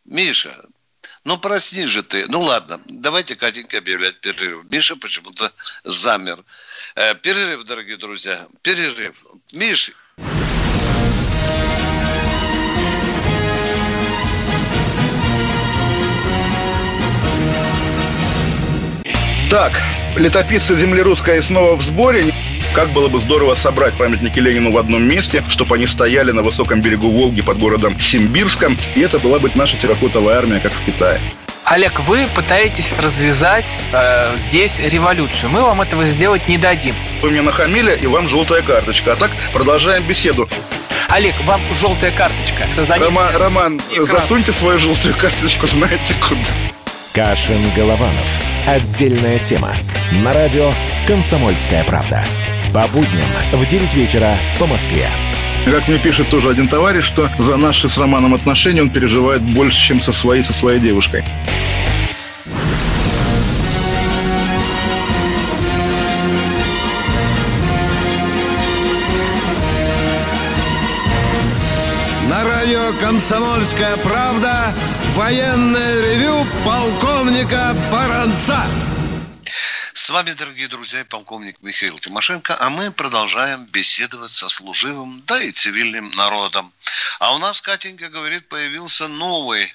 Миша, 0.06 0.64
ну, 1.24 1.38
просни 1.38 1.86
же 1.86 2.02
ты. 2.04 2.26
Ну, 2.28 2.42
ладно, 2.42 2.82
давайте, 2.86 3.36
Катенька, 3.36 3.78
объявлять 3.78 4.20
перерыв. 4.22 4.66
Миша 4.72 4.96
почему-то 4.96 5.52
замер. 5.84 6.44
Э, 6.96 7.16
перерыв, 7.16 7.64
дорогие 7.64 7.98
друзья, 7.98 8.48
перерыв. 8.62 9.26
Миша. 9.54 9.94
Так, 19.52 19.74
летописцы 20.16 20.76
земли 20.76 21.02
русской 21.02 21.44
снова 21.44 21.76
в 21.76 21.82
сборе. 21.82 22.24
Как 22.74 22.90
было 22.92 23.10
бы 23.10 23.20
здорово 23.20 23.56
собрать 23.56 23.94
памятники 23.96 24.40
Ленину 24.40 24.72
в 24.72 24.78
одном 24.78 25.04
месте, 25.04 25.44
чтобы 25.50 25.76
они 25.76 25.88
стояли 25.88 26.32
на 26.32 26.42
высоком 26.42 26.82
берегу 26.82 27.10
Волги 27.10 27.42
под 27.42 27.58
городом 27.58 28.00
Симбирском, 28.00 28.78
и 28.96 29.02
это 29.02 29.20
была 29.20 29.40
бы 29.40 29.52
наша 29.56 29.76
терракотовая 29.76 30.38
армия, 30.38 30.62
как 30.62 30.72
в 30.72 30.86
Китае. 30.86 31.20
Олег, 31.66 32.00
вы 32.02 32.28
пытаетесь 32.34 32.94
развязать 32.98 33.66
э, 33.92 34.36
здесь 34.38 34.80
революцию. 34.80 35.50
Мы 35.50 35.62
вам 35.62 35.82
этого 35.82 36.06
сделать 36.06 36.48
не 36.48 36.58
дадим. 36.58 36.96
Вы 37.22 37.32
мне 37.32 37.42
нахамили, 37.42 37.98
и 38.02 38.08
вам 38.08 38.30
желтая 38.30 38.62
карточка. 38.62 39.14
А 39.14 39.16
так 39.16 39.32
продолжаем 39.54 40.04
беседу. 40.04 40.48
Олег, 41.10 41.36
вам 41.46 41.60
желтая 41.74 42.12
карточка. 42.12 42.68
Рома, 43.04 43.32
Роман, 43.34 43.82
экран. 43.92 44.08
засуньте 44.08 44.54
свою 44.54 44.80
желтую 44.80 45.14
карточку, 45.16 45.68
знаете 45.68 46.14
куда. 46.22 46.40
Кашин-Голованов. 47.14 48.40
Отдельная 48.66 49.40
тема. 49.40 49.74
На 50.24 50.32
радио 50.32 50.72
«Комсомольская 51.08 51.84
правда». 51.84 52.24
По 52.74 52.88
будням 52.88 53.28
в 53.52 53.70
9 53.70 53.94
вечера 53.96 54.38
по 54.58 54.66
Москве. 54.66 55.10
Как 55.66 55.88
мне 55.90 55.98
пишет 55.98 56.30
тоже 56.30 56.50
один 56.50 56.70
товарищ, 56.70 57.04
что 57.04 57.30
за 57.38 57.58
наши 57.58 57.90
с 57.90 57.98
Романом 57.98 58.34
отношения 58.34 58.82
он 58.82 58.90
переживает 58.90 59.42
больше, 59.42 59.78
чем 59.78 60.00
со 60.00 60.14
своей, 60.14 60.42
со 60.42 60.54
своей 60.54 60.80
девушкой. 60.80 61.26
На 72.30 72.44
радио 72.46 72.94
«Комсомольская 73.02 73.98
правда» 73.98 74.74
военное 75.14 76.02
ревю 76.02 76.48
полковника 76.66 77.76
Баранца. 77.92 78.64
С 80.02 80.10
вами, 80.10 80.32
дорогие 80.32 80.68
друзья, 80.68 81.06
полковник 81.08 81.58
Михаил 81.62 82.00
Тимошенко, 82.00 82.58
а 82.60 82.72
мы 82.72 82.92
продолжаем 82.92 83.68
беседовать 83.72 84.32
со 84.32 84.50
служивым, 84.50 85.22
да 85.28 85.40
и 85.40 85.52
цивильным 85.52 86.10
народом. 86.18 86.74
А 87.20 87.36
у 87.36 87.38
нас, 87.38 87.62
Катенька 87.62 88.10
говорит, 88.10 88.50
появился 88.50 89.08
новый 89.08 89.72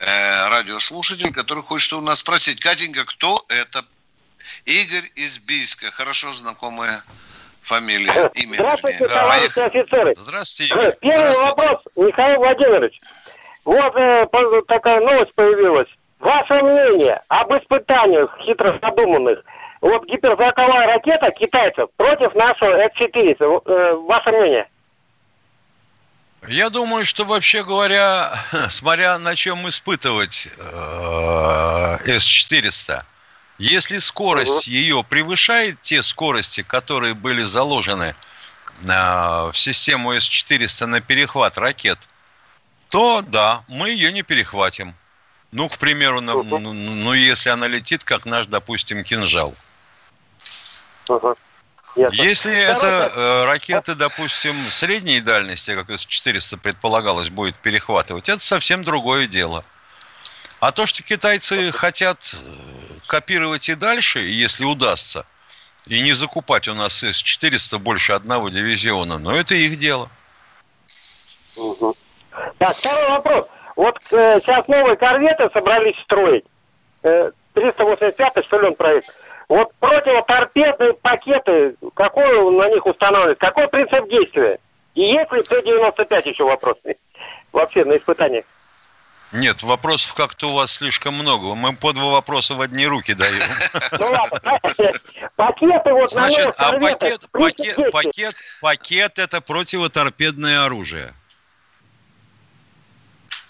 э, 0.00 0.48
радиослушатель, 0.48 1.32
который 1.32 1.62
хочет 1.62 1.92
у 1.92 2.00
нас 2.00 2.18
спросить. 2.18 2.58
Катенька, 2.58 3.04
кто 3.04 3.44
это? 3.48 3.84
Игорь 4.64 5.08
из 5.14 5.38
Бийска, 5.38 5.92
хорошо 5.92 6.32
знакомая 6.32 7.00
фамилия, 7.62 8.28
имя. 8.34 8.54
Здравствуйте, 8.54 8.98
вернее. 8.98 9.14
товарищи 9.14 9.54
да, 9.54 9.66
офицеры. 9.66 10.14
Здравствуйте, 10.18 10.74
Игорь. 10.74 10.96
Первый 11.00 11.34
Здравствуйте. 11.36 11.46
вопрос, 11.46 11.80
Михаил 11.94 12.38
Владимирович. 12.38 12.98
Вот 13.64 13.94
э, 13.94 14.26
такая 14.66 14.98
новость 14.98 15.32
появилась. 15.36 15.88
Ваше 16.18 16.54
мнение 16.54 17.22
об 17.28 17.52
испытаниях 17.52 18.36
хитро 18.44 18.76
задуманных 18.82 19.44
вот 19.80 20.06
гиперзвуковая 20.06 20.86
ракета 20.86 21.30
китайцев 21.30 21.88
против 21.96 22.34
нашего 22.34 22.76
С-400. 22.76 23.62
Э, 23.64 23.94
ваше 23.94 24.30
мнение? 24.30 24.68
Я 26.48 26.70
думаю, 26.70 27.04
что 27.04 27.24
вообще 27.24 27.64
говоря, 27.64 28.32
смотря 28.68 29.18
на 29.18 29.34
чем 29.36 29.68
испытывать 29.68 30.48
э, 30.58 31.98
С-400, 32.06 33.02
если 33.58 33.98
скорость 33.98 34.68
угу. 34.68 34.74
ее 34.74 35.04
превышает 35.04 35.80
те 35.80 36.02
скорости, 36.02 36.62
которые 36.62 37.14
были 37.14 37.42
заложены 37.42 38.14
э, 38.84 38.86
в 38.86 39.52
систему 39.54 40.12
С-400 40.12 40.86
на 40.86 41.00
перехват 41.00 41.56
ракет, 41.56 41.98
то 42.90 43.22
да, 43.22 43.64
мы 43.68 43.90
ее 43.90 44.12
не 44.12 44.22
перехватим. 44.22 44.94
Ну, 45.52 45.68
к 45.68 45.78
примеру, 45.78 46.20
на, 46.20 46.34
ну, 46.34 46.72
ну, 46.72 47.12
если 47.12 47.50
она 47.50 47.66
летит, 47.66 48.04
как 48.04 48.24
наш, 48.24 48.46
допустим, 48.46 49.02
кинжал. 49.04 49.48
Угу. 49.48 49.56
Если 51.96 52.56
это 52.56 53.12
э, 53.14 53.44
ракеты, 53.46 53.94
допустим, 53.94 54.54
средней 54.70 55.20
дальности, 55.20 55.74
как 55.74 55.90
С-400 55.90 56.58
предполагалось, 56.58 57.30
будет 57.30 57.56
перехватывать, 57.56 58.28
это 58.28 58.40
совсем 58.40 58.84
другое 58.84 59.26
дело. 59.26 59.64
А 60.60 60.72
то, 60.72 60.86
что 60.86 61.02
китайцы 61.02 61.72
хотят 61.72 62.18
э, 62.34 62.36
копировать 63.08 63.68
и 63.68 63.74
дальше, 63.74 64.20
если 64.20 64.64
удастся, 64.64 65.26
и 65.88 66.00
не 66.02 66.12
закупать 66.12 66.68
у 66.68 66.74
нас 66.74 67.02
С-400 67.02 67.78
больше 67.78 68.12
одного 68.12 68.50
дивизиона, 68.50 69.18
но 69.18 69.34
это 69.34 69.56
их 69.56 69.76
дело. 69.76 70.08
Угу. 71.56 71.96
Так, 72.58 72.76
второй 72.76 73.08
вопрос. 73.08 73.48
Вот 73.74 73.98
э, 74.12 74.40
сейчас 74.40 74.68
новые 74.68 74.96
корветы 74.96 75.48
собрались 75.52 75.98
строить. 76.04 76.44
Э, 77.02 77.30
385 77.54 78.44
что 78.44 78.60
ли 78.60 78.68
он 78.68 78.74
проект. 78.74 79.14
Вот 79.50 79.72
противоторпедные 79.80 80.94
пакеты, 80.94 81.74
какой 81.94 82.56
на 82.56 82.68
них 82.68 82.86
устанавливать, 82.86 83.38
какой 83.38 83.66
принцип 83.66 84.08
действия? 84.08 84.60
И 84.94 85.02
есть 85.02 85.32
ли 85.32 85.42
Т-95 85.42 86.28
еще 86.28 86.44
вопрос 86.44 86.76
вообще 87.52 87.84
на 87.84 87.96
испытаниях? 87.96 88.44
Нет, 89.32 89.64
вопросов 89.64 90.14
как-то 90.14 90.50
у 90.50 90.54
вас 90.54 90.74
слишком 90.74 91.14
много. 91.14 91.56
Мы 91.56 91.74
по 91.74 91.92
два 91.92 92.12
вопроса 92.12 92.54
в 92.54 92.60
одни 92.60 92.86
руки 92.86 93.12
даем. 93.12 93.42
Ну 93.98 94.06
ладно, 94.06 94.60
пакеты 95.34 95.92
вот 95.94 96.10
Значит, 96.10 96.54
а 96.56 96.78
пакет, 96.78 97.26
пакет, 97.32 97.90
пакет, 97.90 98.36
пакет 98.60 99.18
это 99.18 99.40
противоторпедное 99.40 100.64
оружие. 100.64 101.12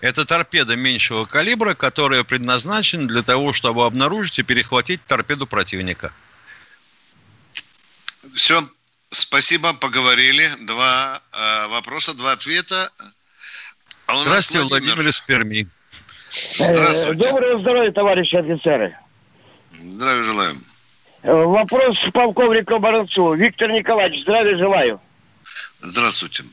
Это 0.00 0.24
торпеда 0.24 0.76
меньшего 0.76 1.26
калибра, 1.26 1.74
которая 1.74 2.24
предназначена 2.24 3.06
для 3.06 3.22
того, 3.22 3.52
чтобы 3.52 3.84
обнаружить 3.84 4.38
и 4.38 4.42
перехватить 4.42 5.04
торпеду 5.04 5.46
противника. 5.46 6.12
Все, 8.34 8.66
спасибо, 9.10 9.74
поговорили. 9.74 10.48
Два 10.60 11.20
э, 11.32 11.66
вопроса, 11.66 12.14
два 12.14 12.32
ответа. 12.32 12.90
А 14.06 14.16
Здравствуйте, 14.24 14.66
Владимир. 14.66 14.94
Владимир 14.94 15.10
из 15.10 15.20
Перми. 15.20 15.66
Здравствуйте. 16.30 17.28
Доброго 17.28 17.60
здоровья, 17.60 17.92
товарищи 17.92 18.36
офицеры. 18.36 18.96
Здравия 19.70 20.22
желаем. 20.22 20.62
Э, 21.22 21.32
вопрос 21.32 21.96
полковнику 22.14 22.78
Баранцу. 22.78 23.34
Виктор 23.34 23.70
Николаевич, 23.70 24.22
здравия 24.22 24.56
желаю. 24.56 25.00
Здравствуйте. 25.82 26.44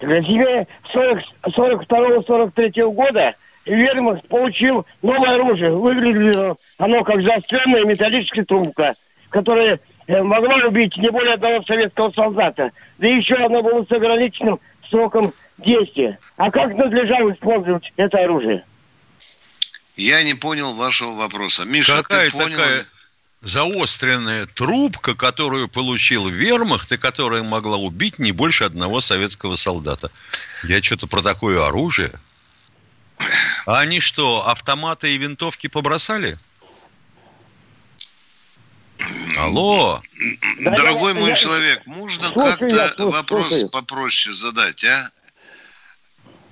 Тебе 0.00 0.66
42-43 0.94 2.92
года 2.92 3.34
Вермахт 3.64 4.26
получил 4.28 4.86
новое 5.02 5.34
оружие. 5.34 5.72
Выглядело 5.72 6.56
оно 6.78 7.04
как 7.04 7.22
заостренная 7.22 7.84
металлическая 7.84 8.44
трубка, 8.44 8.94
которая 9.30 9.80
э, 10.06 10.22
могла 10.22 10.54
убить 10.66 10.96
не 10.96 11.10
более 11.10 11.34
одного 11.34 11.62
советского 11.64 12.10
солдата. 12.12 12.70
Да 12.98 13.06
еще 13.06 13.34
оно 13.34 13.62
было 13.62 13.84
с 13.84 13.92
ограниченным 13.92 14.60
сроком 14.88 15.32
действия. 15.58 16.18
А 16.36 16.50
как 16.50 16.74
надлежало 16.76 17.32
использовать 17.32 17.92
это 17.96 18.18
оружие? 18.18 18.64
Я 19.96 20.22
не 20.22 20.34
понял 20.34 20.74
вашего 20.74 21.10
вопроса. 21.12 21.64
Миша, 21.64 21.96
Какая 22.02 22.30
ты 22.30 22.32
понял? 22.32 22.56
такая 22.56 22.82
заостренная 23.42 24.46
трубка, 24.46 25.14
которую 25.14 25.68
получил 25.68 26.28
вермахт 26.28 26.90
и 26.92 26.96
которая 26.96 27.42
могла 27.42 27.76
убить 27.76 28.18
не 28.18 28.32
больше 28.32 28.64
одного 28.64 29.00
советского 29.00 29.56
солдата. 29.56 30.10
Я 30.64 30.82
что-то 30.82 31.06
про 31.06 31.22
такое 31.22 31.64
оружие. 31.66 32.12
А 33.66 33.80
они 33.80 34.00
что, 34.00 34.48
автоматы 34.48 35.14
и 35.14 35.18
винтовки 35.18 35.66
побросали? 35.66 36.38
Алло, 39.36 40.02
Да, 40.60 40.70
Дорогой 40.76 41.14
я- 41.14 41.20
мой 41.20 41.30
я- 41.30 41.36
человек, 41.36 41.86
можно 41.86 42.30
как-то 42.32 42.94
вопрос 42.98 43.48
слушаю. 43.50 43.68
попроще 43.68 44.34
задать, 44.34 44.84
а? 44.84 45.10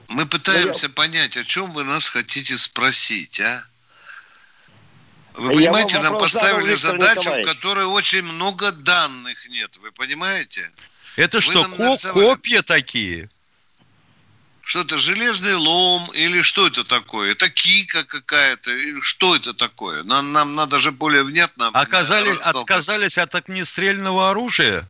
Мы 0.09 0.25
пытаемся 0.27 0.89
понять, 0.89 1.37
о 1.37 1.43
чем 1.45 1.73
вы 1.73 1.83
нас 1.83 2.09
хотите 2.09 2.57
спросить, 2.57 3.41
а? 3.41 3.65
Вы 5.37 5.63
Я 5.63 5.71
понимаете, 5.71 5.95
нам 5.95 6.05
задал, 6.05 6.19
поставили 6.19 6.75
Виктор 6.75 6.93
задачу, 6.93 7.31
в 7.31 7.43
которой 7.43 7.85
очень 7.85 8.23
много 8.23 8.73
данных 8.73 9.49
нет. 9.49 9.77
Вы 9.83 9.93
понимаете? 9.93 10.71
это 11.17 11.39
Вы 11.39 11.43
что, 11.43 11.65
ко- 11.65 12.13
копья 12.13 12.63
такие? 12.63 13.29
Что 14.63 14.81
это, 14.81 14.99
железный 14.99 15.55
лом 15.55 16.11
или 16.13 16.43
что 16.43 16.67
это 16.67 16.83
такое? 16.83 17.33
Это 17.33 17.49
кика 17.49 18.03
какая-то? 18.03 18.73
Что 19.01 19.37
это 19.37 19.55
такое? 19.55 20.03
Нам, 20.03 20.33
нам 20.33 20.55
надо 20.55 20.79
же 20.81 20.91
более 20.91 21.23
внятно... 21.23 21.69
Оказали, 21.69 22.31
растолковать. 22.31 22.63
отказались 22.63 23.19
от 23.19 23.35
огнестрельного 23.37 24.31
оружия? 24.31 24.89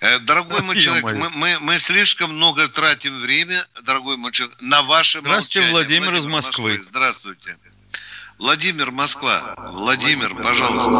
Э, 0.00 0.18
Дорогой 0.20 0.62
мой 0.62 0.76
человек, 0.80 1.04
мы, 1.04 1.28
мы, 1.34 1.58
мы 1.60 1.78
слишком 1.78 2.34
много 2.34 2.68
тратим 2.68 3.18
время, 3.18 3.66
дорогой 3.82 4.16
мой 4.16 4.32
человек, 4.32 4.56
на 4.60 4.80
ваше 4.82 5.20
Здравствуйте, 5.20 5.70
молчание. 5.70 5.72
Владимир 5.72 6.14
из 6.16 6.24
Москвы. 6.26 6.80
Здравствуйте. 6.82 7.56
Владимир, 8.38 8.90
Москва. 8.90 9.54
Владимир, 9.72 10.34
пожалуйста. 10.42 10.90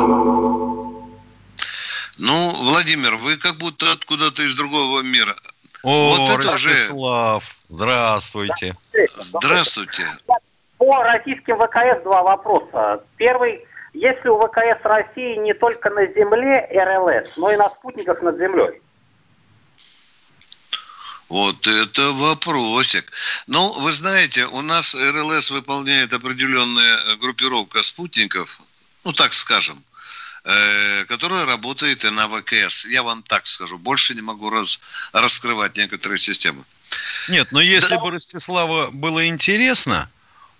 Ну, 2.19 2.49
Владимир, 2.63 3.17
вы 3.17 3.37
как 3.37 3.57
будто 3.57 3.91
откуда-то 3.93 4.43
из 4.43 4.55
другого 4.57 5.01
мира. 5.03 5.35
О, 5.83 6.17
Вот 6.17 6.31
это 6.31 6.55
уже- 6.55 6.71
Ростислав, 6.71 7.57
здравствуйте. 7.69 8.77
Здравствуйте. 9.19 10.05
По 10.79 11.03
российским 11.03 11.57
ВКС 11.59 12.03
два 12.05 12.23
вопроса. 12.23 13.03
Первый. 13.17 13.65
Есть 13.93 14.25
ли 14.25 14.31
у 14.31 14.39
ВКС 14.45 14.83
России 14.83 15.37
не 15.37 15.55
только 15.55 15.89
на 15.91 16.07
Земле 16.07 16.67
РЛС, 16.73 17.37
но 17.37 17.51
и 17.53 17.57
на 17.57 17.69
спутниках 17.69 18.23
над 18.23 18.37
Землей? 18.39 18.81
Вот 21.29 21.67
это 21.67 22.13
вопросик. 22.13 23.11
Ну, 23.47 23.73
вы 23.81 23.93
знаете, 23.93 24.47
у 24.47 24.63
нас 24.63 24.95
РЛС 24.95 25.51
выполняет 25.51 26.13
определенная 26.13 26.99
э, 26.99 27.17
группировка 27.17 27.83
спутников, 27.83 28.61
ну, 29.05 29.13
так 29.13 29.33
скажем, 29.35 29.83
э, 30.45 31.05
которая 31.09 31.47
работает 31.47 32.05
и 32.05 32.11
на 32.11 32.29
ВКС. 32.29 32.87
Я 32.87 33.03
вам 33.03 33.23
так 33.23 33.47
скажу, 33.47 33.79
больше 33.79 34.15
не 34.15 34.21
могу 34.23 34.51
раз, 34.51 34.81
раскрывать 35.13 35.77
некоторые 35.77 36.19
системы. 36.19 36.65
Нет, 37.29 37.53
но 37.53 37.61
если 37.61 37.95
Да. 37.95 38.01
бы 38.01 38.11
Ростислава 38.11 38.91
было 38.91 39.27
интересно, 39.27 40.11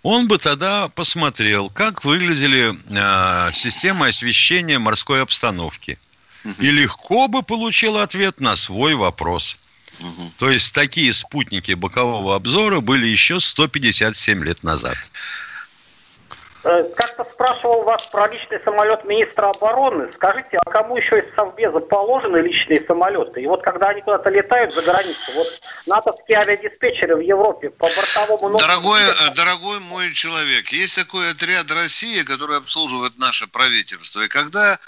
он 0.03 0.29
бы 0.29 0.39
тогда 0.39 0.89
посмотрел, 0.89 1.69
как 1.71 2.05
выглядели 2.05 2.75
э, 2.91 3.53
системы 3.53 4.09
освещения 4.09 4.79
морской 4.79 5.23
обстановки. 5.23 5.99
И 6.59 6.71
легко 6.71 7.27
бы 7.27 7.43
получил 7.43 7.97
ответ 7.97 8.39
на 8.39 8.55
свой 8.57 8.95
вопрос. 8.95 9.57
Мгм. 10.01 10.31
То 10.39 10.51
есть 10.51 10.75
такие 10.75 11.13
спутники 11.13 11.73
бокового 11.73 12.35
обзора 12.35 12.81
были 12.81 13.07
еще 13.07 13.41
157 13.41 14.45
лет 14.45 14.63
назад. 14.63 14.97
Э, 16.65 16.83
Как-то 16.97 17.25
спрашивал 17.25 17.83
вас 17.83 18.07
про 18.07 18.27
личный 18.27 18.59
самолет 18.65 19.05
министра 19.05 19.51
обороны. 19.51 20.11
Скажите, 20.15 20.59
а 20.65 20.71
кому 20.71 20.97
еще 20.97 21.19
из 21.19 21.35
Совбеза 21.35 21.81
положены 21.81 22.39
личные 22.39 22.81
самолеты? 22.87 23.43
И 23.43 23.47
вот 23.47 23.63
когда 23.63 23.89
они 23.89 24.01
куда-то 24.01 24.31
летают 24.31 24.73
за 24.73 24.83
границу, 24.83 25.33
вот 25.35 25.47
натовские 25.87 26.39
авиадиспетчеры 26.39 27.17
в 27.17 27.21
Европе 27.21 27.69
по 27.71 27.87
бортовому. 27.87 28.59
Дорогой, 28.59 29.01
э, 29.01 29.35
дорогой 29.35 29.79
мой 29.81 30.13
человек, 30.15 30.69
есть 30.69 30.97
такой 30.97 31.31
отряд 31.31 31.71
России, 31.71 32.23
который 32.23 32.57
обслуживает 32.57 33.19
наше 33.19 33.47
правительство. 33.47 34.23
И 34.23 34.29
когда 34.29 34.79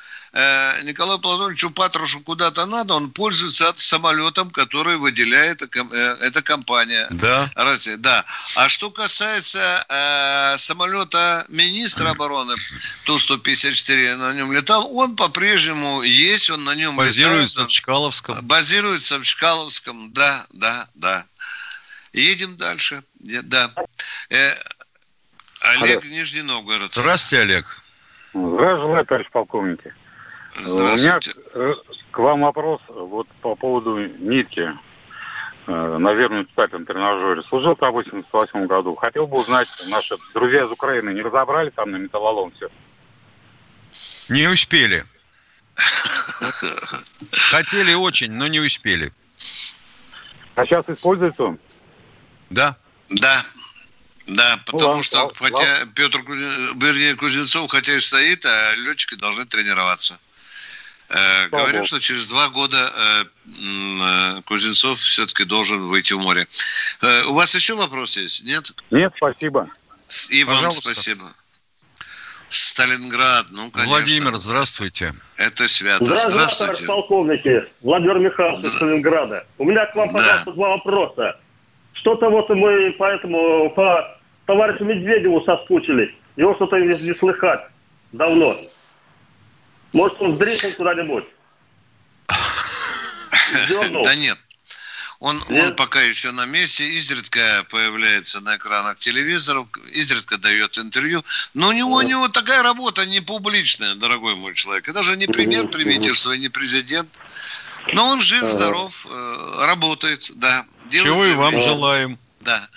Николаю 0.83 1.19
Платоновичу 1.19 1.71
Патрушу 1.71 2.21
куда-то 2.21 2.67
надо, 2.67 2.95
он 2.95 3.11
пользуется 3.11 3.73
самолетом, 3.77 4.51
который 4.51 4.99
выделяет 4.99 5.63
э, 5.63 5.69
э, 5.75 6.17
эта 6.21 6.43
компания. 6.43 7.07
Да. 7.11 7.49
Россия, 7.55 7.97
да. 7.97 8.25
А 8.57 8.69
что 8.69 8.91
касается 8.91 9.87
э, 9.89 10.59
самолета 10.59 11.47
министра 11.49 12.11
обороны 12.11 12.55
Ту-154, 13.07 14.17
на 14.17 14.35
нем 14.35 14.53
летал, 14.53 14.95
он 14.95 15.17
по-прежнему 15.17 16.03
есть, 16.03 16.51
он 16.51 16.65
на 16.65 16.75
нем 16.75 16.97
Базируется 16.97 17.61
летает. 17.61 17.71
в 17.71 17.73
Чкаловском. 17.73 18.47
Базируется 18.47 19.19
в 19.19 19.23
Чкаловском, 19.23 20.13
да, 20.13 20.47
да, 20.53 20.87
да. 20.95 21.25
Едем 22.13 22.57
дальше. 22.59 23.03
Да. 23.21 23.71
Э, 24.29 24.53
Олег, 25.61 26.05
Нижний 26.05 26.43
Новгород. 26.43 26.93
Здравствуйте, 26.93 27.43
Олег. 27.43 27.83
Желаю, 28.35 29.07
товарищ 29.07 29.29
полковники. 30.57 30.81
У 30.81 30.85
меня 30.85 30.97
Здравствуйте. 30.97 31.41
э, 31.55 31.75
к 32.11 32.19
вам 32.19 32.41
вопрос 32.43 32.81
вот 32.89 33.29
по 33.43 33.55
поводу 33.55 33.99
нитки 33.99 34.71
э, 35.67 35.97
на 35.99 36.13
верном 36.15 36.47
пятом 36.47 36.85
тренажере. 36.87 37.43
Служил 37.49 37.77
там 37.77 37.91
в 37.91 37.95
88 37.95 38.67
году. 38.67 38.95
Хотел 38.95 39.27
бы 39.27 39.39
узнать, 39.39 39.69
наши 39.89 40.17
друзья 40.35 40.65
из 40.65 40.71
Украины 40.71 41.11
не 41.11 41.23
разобрали 41.23 41.71
там 41.71 41.91
на 41.91 41.97
металлолом 41.97 42.53
все? 42.53 42.69
Не 44.33 44.49
успели. 44.49 45.05
Хотели 47.33 47.95
очень, 47.95 48.33
но 48.33 48.47
не 48.47 48.61
успели. 48.61 49.13
А 50.55 50.65
сейчас 50.65 50.89
используется 50.89 51.45
он? 51.45 51.59
Да. 52.51 52.77
Да. 53.11 53.43
Да, 54.27 54.59
потому 54.67 54.85
ладно, 54.89 55.03
что, 55.05 55.19
ладно. 55.19 55.35
хотя 55.39 55.87
Петр, 55.95 56.19
Кузи- 56.19 56.83
вернее, 56.85 57.15
Кузнецов, 57.15 57.71
хотя 57.71 57.95
и 57.95 58.01
стоит, 58.01 58.45
а 58.45 58.75
летчики 58.75 59.15
должны 59.15 59.45
тренироваться. 59.45 60.19
Э, 61.09 61.49
Слава 61.49 61.63
говорят, 61.65 61.77
Богу. 61.83 61.87
что 61.87 62.01
через 62.01 62.29
два 62.29 62.49
года 62.49 62.93
э, 62.97 63.25
э, 63.47 64.43
Кузнецов 64.45 64.99
все-таки 64.99 65.45
должен 65.45 65.81
выйти 65.87 66.15
в 66.15 66.21
море. 66.21 66.49
У 67.27 67.33
вас 67.33 67.55
еще 67.55 67.75
вопрос 67.77 68.17
есть? 68.17 68.45
Нет? 68.45 68.73
Нет, 68.91 69.13
спасибо. 69.17 69.69
И 70.31 70.45
вам 70.45 70.57
Пожалуйста. 70.57 70.83
спасибо. 70.95 71.33
Сталинград, 72.49 73.47
ну, 73.51 73.71
конечно. 73.71 73.85
Владимир, 73.97 74.35
здравствуйте. 74.37 75.15
Это 75.37 75.67
свято. 75.67 76.05
Здравствуйте, 76.05 76.31
Здравствуйте. 76.37 76.87
полковники. 76.87 77.65
Владимир 77.83 78.19
Михайлович 78.19 78.61
из 78.61 78.75
Сталинграда. 78.77 79.47
У 79.59 79.65
меня 79.65 79.87
к 79.87 79.97
вам, 79.97 80.09
Да. 80.09 80.15
пожалуйста, 80.15 80.53
два 80.53 80.69
вопроса. 80.71 81.41
Что-то 81.95 82.31
вот 82.31 82.49
мы 82.51 82.95
поэтому 82.99 83.71
по 83.71 84.17
товарищу 84.47 84.85
Медведеву 84.85 85.43
соскучились. 85.45 86.11
Его 86.37 86.55
что-то 86.55 86.79
не, 86.79 86.87
не 86.87 87.15
слыхать 87.15 87.63
давно. 88.13 88.57
Может, 89.97 90.21
он 90.21 90.37
сдриснул 90.37 90.73
куда-нибудь? 90.73 91.25
Да 94.05 94.15
нет. 94.15 94.39
Он, 95.19 95.41
Нет? 95.49 95.71
он 95.71 95.77
пока 95.77 96.03
еще 96.03 96.31
на 96.33 96.45
месте, 96.45 96.85
изредка 96.85 97.65
появляется 97.71 98.43
на 98.43 98.57
экранах 98.57 98.99
телевизоров, 98.99 99.67
изредка 99.93 100.37
дает 100.37 100.77
интервью. 100.77 101.23
Но 101.55 101.69
у 101.69 101.73
него, 101.73 101.95
у 101.97 102.03
него 102.03 102.29
такая 102.29 102.63
работа 102.63 103.07
не 103.07 103.21
публичная, 103.21 103.95
дорогой 103.95 104.35
мой 104.35 104.53
человек. 104.53 104.87
Это 104.87 105.03
же 105.03 105.17
не 105.17 105.27
премьер 105.27 105.69
правительства, 105.69 106.33
не 106.33 106.51
президент. 106.51 107.09
Но 107.95 108.09
он 108.09 108.21
жив, 108.21 108.51
здоров, 108.51 109.07
э, 109.09 109.65
работает, 109.67 110.31
да. 110.35 110.67
делает 110.85 111.13
Чего 111.15 111.25
и 111.25 111.35
вам 111.35 111.63
желаем. 111.63 112.19
Да. 112.41 112.69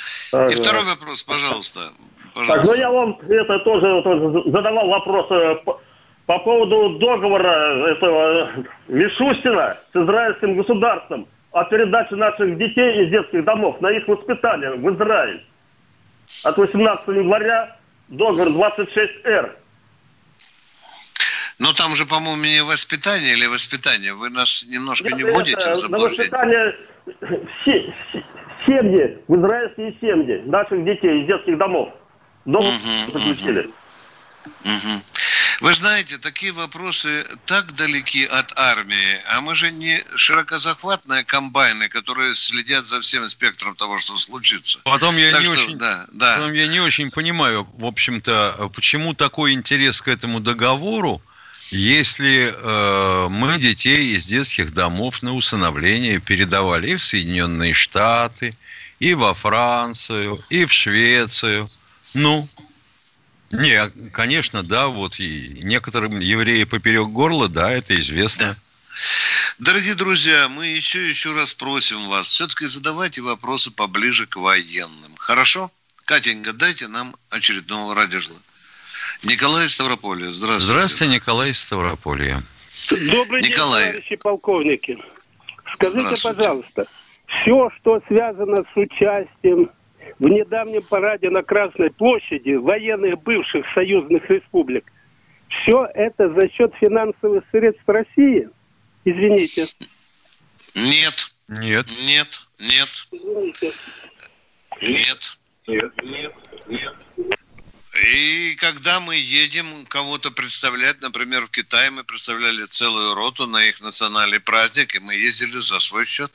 И 0.50 0.56
второй 0.56 0.86
вопрос, 0.86 1.24
пожалуйста. 1.24 1.92
Так, 2.34 2.34
Пожалуйста. 2.34 2.74
ну 2.74 2.80
я 2.80 2.90
вам 2.90 3.20
это 3.28 3.60
тоже, 3.60 4.02
тоже 4.04 4.44
задавал 4.50 4.88
вопрос 4.88 5.28
э, 5.32 5.56
по, 6.30 6.38
по 6.38 6.40
поводу 6.44 7.00
договора 7.00 7.90
этого 7.90 8.52
э, 8.56 8.64
Мишустина 8.88 9.78
с 9.92 9.96
израильским 9.96 10.56
государством 10.58 11.28
о 11.52 11.64
передаче 11.64 12.16
наших 12.16 12.56
детей 12.56 13.04
из 13.04 13.10
детских 13.10 13.44
домов 13.44 13.82
на 13.82 13.90
их 13.90 14.08
воспитание 14.08 14.76
в 14.76 14.96
Израиль. 14.96 15.44
От 16.44 16.56
18 16.58 17.08
января 17.08 17.76
договор 18.10 18.48
26Р. 18.76 19.56
Ну 21.58 21.74
там 21.74 21.96
же, 21.96 22.06
по-моему, 22.06 22.42
не 22.44 22.62
воспитание 22.64 23.34
или 23.34 23.48
воспитание. 23.48 24.14
Вы 24.14 24.30
нас 24.30 24.68
немножко 24.70 25.10
не 25.12 25.24
Это 25.24 25.32
вводите 25.32 25.62
в 25.62 25.66
на 25.66 25.76
заблуждение. 25.76 26.30
воспитание 26.32 26.76
се- 27.66 27.94
се- 28.14 28.24
семьи, 28.68 29.18
в 29.28 29.36
израильские 29.36 29.96
семьи 30.00 30.44
наших 30.46 30.86
детей 30.86 31.22
из 31.24 31.28
детских 31.28 31.58
домов. 31.58 31.90
Договор 32.46 32.72
Мгм, 32.72 33.20
заключили. 33.20 33.70
Мгм. 34.64 35.02
Вы 35.60 35.74
знаете, 35.74 36.18
такие 36.18 36.54
вопросы 36.54 37.26
так 37.46 37.76
далеки 37.76 38.24
от 38.24 38.58
армии, 38.58 39.20
а 39.30 39.42
мы 39.42 39.56
же 39.56 39.72
не 39.72 40.02
широкозахватные 40.16 41.26
комбайны, 41.26 41.90
которые 41.90 42.34
следят 42.34 42.86
за 42.86 43.02
всем 43.02 43.28
спектром 43.28 43.76
того, 43.76 43.98
что 43.98 44.16
случится. 44.16 44.80
Потом 44.86 45.18
я, 45.18 45.32
Так 45.32 45.42
не, 45.42 45.46
что, 45.46 45.54
очень, 45.54 45.78
да, 45.78 46.06
да. 46.14 46.36
потом 46.36 46.54
я 46.54 46.68
не 46.68 46.80
очень 46.80 47.12
понимаю, 47.12 47.68
в 47.78 47.86
общем-то, 47.86 48.72
почему 48.74 49.14
такой 49.14 49.52
интерес 49.52 50.02
к 50.02 50.08
этому 50.08 50.40
договору, 50.40 51.22
если 51.72 52.54
э, 52.56 53.28
мы 53.30 53.60
детей 53.60 54.16
из 54.16 54.26
детских 54.26 54.74
домов 54.74 55.22
на 55.22 55.36
усыновление 55.36 56.20
передавали 56.20 56.92
и 56.92 56.96
в 56.96 57.04
Соединенные 57.04 57.74
Штаты, 57.74 58.54
и 59.00 59.14
во 59.14 59.34
Францию, 59.34 60.42
и 60.50 60.64
в 60.64 60.72
Швецию. 60.72 61.70
Ну, 62.14 62.48
не, 63.52 63.90
конечно, 64.12 64.64
да, 64.64 64.88
вот 64.88 65.20
и 65.20 65.60
некоторым 65.64 66.20
евреи 66.20 66.64
поперек 66.66 67.08
горла, 67.08 67.48
да, 67.48 67.72
это 67.72 67.96
известно. 67.96 68.58
Дорогие 69.58 69.96
друзья, 69.96 70.48
мы 70.50 70.68
еще 70.68 71.08
еще 71.08 71.34
раз 71.34 71.54
просим 71.54 72.00
вас, 72.08 72.30
все-таки 72.30 72.66
задавайте 72.66 73.22
вопросы 73.22 73.72
поближе 73.72 74.26
к 74.28 74.36
военным. 74.36 75.16
Хорошо? 75.18 75.72
Катенька, 76.06 76.54
дайте 76.54 76.88
нам 76.88 77.16
очередного 77.30 77.94
радиожла. 77.94 78.38
Николай 79.24 79.68
из 79.68 79.74
Ставрополя, 79.74 80.30
здравствуйте. 80.30 80.66
Здравствуйте, 80.66 81.14
Николай 81.16 81.52
из 81.52 81.60
Ставрополья. 81.60 82.42
Добрый 83.12 83.42
Николай. 83.42 83.84
день, 83.84 83.92
товарищи 83.94 84.16
полковники. 84.16 84.98
Скажите, 85.74 86.24
пожалуйста, 86.24 86.88
все, 87.28 87.70
что 87.78 88.02
связано 88.08 88.64
с 88.64 88.78
участием 88.78 89.70
в 90.20 90.24
недавнем 90.28 90.84
параде 90.84 91.30
на 91.30 91.44
Красной 91.44 91.92
площади 91.92 92.56
военных 92.56 93.22
бывших 93.24 93.66
союзных 93.74 94.30
республик, 94.30 94.92
все 95.48 95.88
это 95.94 96.32
за 96.34 96.50
счет 96.50 96.74
финансовых 96.80 97.44
средств 97.52 97.84
России? 97.88 98.50
Извините. 99.06 99.66
Нет, 100.76 101.34
Нет. 101.48 101.88
нет, 102.06 102.42
нет, 102.60 103.08
Извините. 103.12 103.74
нет. 104.82 105.38
Нет, 105.68 105.94
нет, 106.08 106.34
нет. 106.68 106.96
И 108.04 108.56
когда 108.60 109.00
мы 109.00 109.16
едем 109.16 109.66
кого-то 109.88 110.30
представлять, 110.32 111.02
например, 111.02 111.46
в 111.46 111.52
Китай 111.52 111.90
мы 111.90 112.04
представляли 112.04 112.66
целую 112.66 113.16
роту 113.16 113.48
на 113.48 113.66
их 113.66 113.82
национальный 113.82 114.40
праздник, 114.40 114.96
и 114.96 115.00
мы 115.00 115.16
ездили 115.16 115.58
за 115.58 115.80
свой 115.80 116.06
счет. 116.06 116.32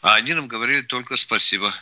А 0.00 0.14
они 0.14 0.32
нам 0.34 0.48
говорили 0.48 0.80
только 0.80 1.16
спасибо. 1.16 1.72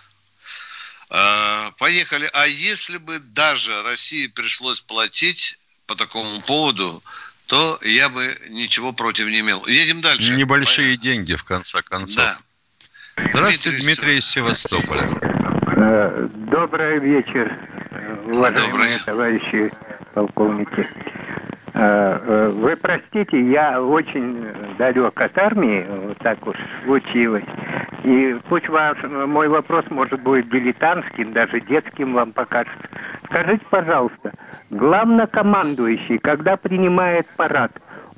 А, 1.11 1.73
Поехали. 1.79 2.31
А 2.33 2.47
если 2.47 2.99
бы 2.99 3.19
даже 3.19 3.83
России 3.83 4.27
пришлось 4.29 4.81
платить 4.81 5.59
по 5.87 5.97
такому 5.97 6.41
поводу, 6.47 7.03
то 7.47 7.79
я 7.83 8.09
бы 8.09 8.37
ничего 8.49 8.93
против 8.93 9.27
не 9.27 9.41
имел. 9.41 9.67
Едем 9.67 10.01
дальше. 10.01 10.37
Небольшие 10.37 10.97
деньги, 10.97 11.35
в 11.35 11.43
конце 11.43 11.83
концов. 11.83 12.17
Да. 12.17 12.39
Здравствуйте, 13.33 13.71
Дмитрий 13.71 13.87
Дмитрий 13.87 14.19
из 14.19 14.27
Севастополя. 14.27 15.01
Э, 15.77 16.29
Добрый 16.51 17.01
вечер, 17.01 17.53
уважаемые 18.27 18.71
Добрый. 18.71 18.99
товарищи 19.05 19.73
полковники. 20.15 20.87
Э, 21.75 22.19
э, 22.23 22.49
Вы 22.55 22.77
простите, 22.77 23.51
я 23.51 23.83
очень 23.83 24.47
далек 24.79 25.21
от 25.21 25.37
армии, 25.39 25.87
вот 25.89 26.19
так 26.19 26.47
уж 26.47 26.57
случилось. 26.85 27.45
И 28.05 28.35
пусть 28.49 28.69
ваш, 28.69 28.97
мой 29.03 29.49
вопрос 29.49 29.85
может 29.91 30.21
быть 30.23 30.49
дилетантским, 30.49 31.33
даже 31.33 31.61
детским 31.61 32.15
вам 32.15 32.33
покажется. 32.33 32.89
Скажите, 33.27 33.65
пожалуйста, 33.71 34.33
главнокомандующий, 34.71 36.19
когда 36.19 36.57
принимает 36.57 37.27
парад, 37.37 37.73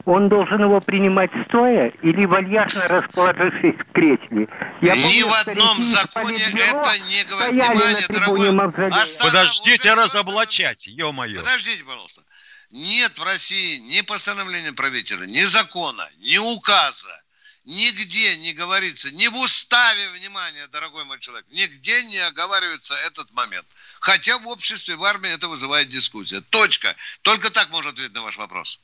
он 0.04 0.28
должен 0.28 0.60
его 0.62 0.80
принимать 0.80 1.30
стоя 1.48 1.88
или 2.02 2.24
вальяжно 2.26 2.86
расположившись 2.88 3.74
в 3.76 3.92
кресле? 3.92 4.48
Я 4.80 4.94
Ни 4.94 5.02
помню, 5.02 5.26
в 5.26 5.48
одном 5.48 5.82
законе 5.82 6.44
это 6.44 6.98
не 7.08 7.24
говорит. 7.24 7.52
Внимание, 7.52 8.06
дорогой. 8.08 8.52
Мавзолея. 8.52 9.06
Подождите 9.20 9.94
разоблачать, 9.94 10.86
ё-моё. 10.86 11.40
Подождите, 11.40 11.84
пожалуйста. 11.84 12.22
Нет 12.70 13.18
в 13.18 13.24
России 13.24 13.78
ни 13.78 14.00
постановления 14.00 14.72
правителя, 14.72 15.26
ни 15.26 15.42
закона, 15.42 16.08
ни 16.20 16.38
указа. 16.38 17.21
Нигде 17.64 18.36
не 18.38 18.52
говорится, 18.52 19.12
ни 19.12 19.28
в 19.28 19.36
уставе, 19.36 20.08
внимание, 20.10 20.66
дорогой 20.66 21.04
мой 21.04 21.20
человек, 21.20 21.46
нигде 21.52 22.02
не 22.04 22.18
оговаривается 22.18 22.94
этот 23.06 23.32
момент. 23.32 23.66
Хотя 24.00 24.38
в 24.38 24.48
обществе, 24.48 24.96
в 24.96 25.04
армии 25.04 25.30
это 25.30 25.46
вызывает 25.46 25.88
дискуссия. 25.88 26.40
Точка. 26.50 26.96
Только 27.22 27.50
так 27.50 27.70
можно 27.70 27.90
ответить 27.90 28.14
на 28.14 28.22
ваш 28.22 28.36
вопрос. 28.36 28.80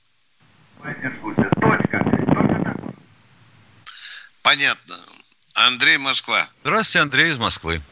Понятно. 4.43 4.97
Андрей 5.55 5.99
Москва. 5.99 6.49
Здравствуйте, 6.61 7.03
Андрей 7.03 7.31
из 7.33 7.39
Москвы. 7.39 7.83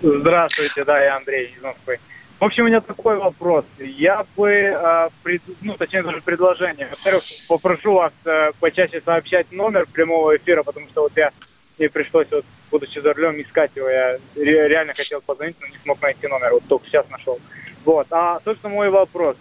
Здравствуйте, 0.00 0.84
да, 0.84 1.02
я 1.02 1.16
Андрей 1.16 1.52
из 1.52 1.60
Москвы. 1.60 1.98
В 2.40 2.44
общем, 2.44 2.64
у 2.64 2.66
меня 2.68 2.80
такой 2.80 3.16
вопрос. 3.16 3.64
Я 3.78 4.24
бы, 4.36 4.48
э, 4.50 5.08
пред- 5.24 5.42
ну, 5.60 5.74
точнее, 5.76 6.02
даже 6.04 6.20
предложение. 6.20 6.88
Во-первых, 6.90 7.24
попрошу 7.48 7.94
вас 7.94 8.12
э, 8.24 8.52
почаще 8.60 9.02
сообщать 9.04 9.50
номер 9.50 9.86
прямого 9.92 10.36
эфира, 10.36 10.62
потому 10.62 10.86
что 10.88 11.02
вот 11.02 11.12
я, 11.16 11.32
мне 11.78 11.88
пришлось, 11.88 12.28
вот, 12.30 12.44
будучи 12.70 13.00
за 13.00 13.12
рулем, 13.12 13.40
искать 13.40 13.72
его. 13.74 13.88
Я 13.88 14.18
ре- 14.36 14.68
реально 14.68 14.94
хотел 14.94 15.20
позвонить, 15.20 15.56
но 15.60 15.66
не 15.66 15.78
смог 15.82 16.00
найти 16.00 16.28
номер. 16.28 16.52
Вот 16.52 16.62
только 16.68 16.86
сейчас 16.86 17.10
нашел. 17.10 17.40
Вот. 17.84 18.06
А, 18.10 18.38
собственно, 18.44 18.72
мой 18.72 18.90
вопрос. 18.90 19.36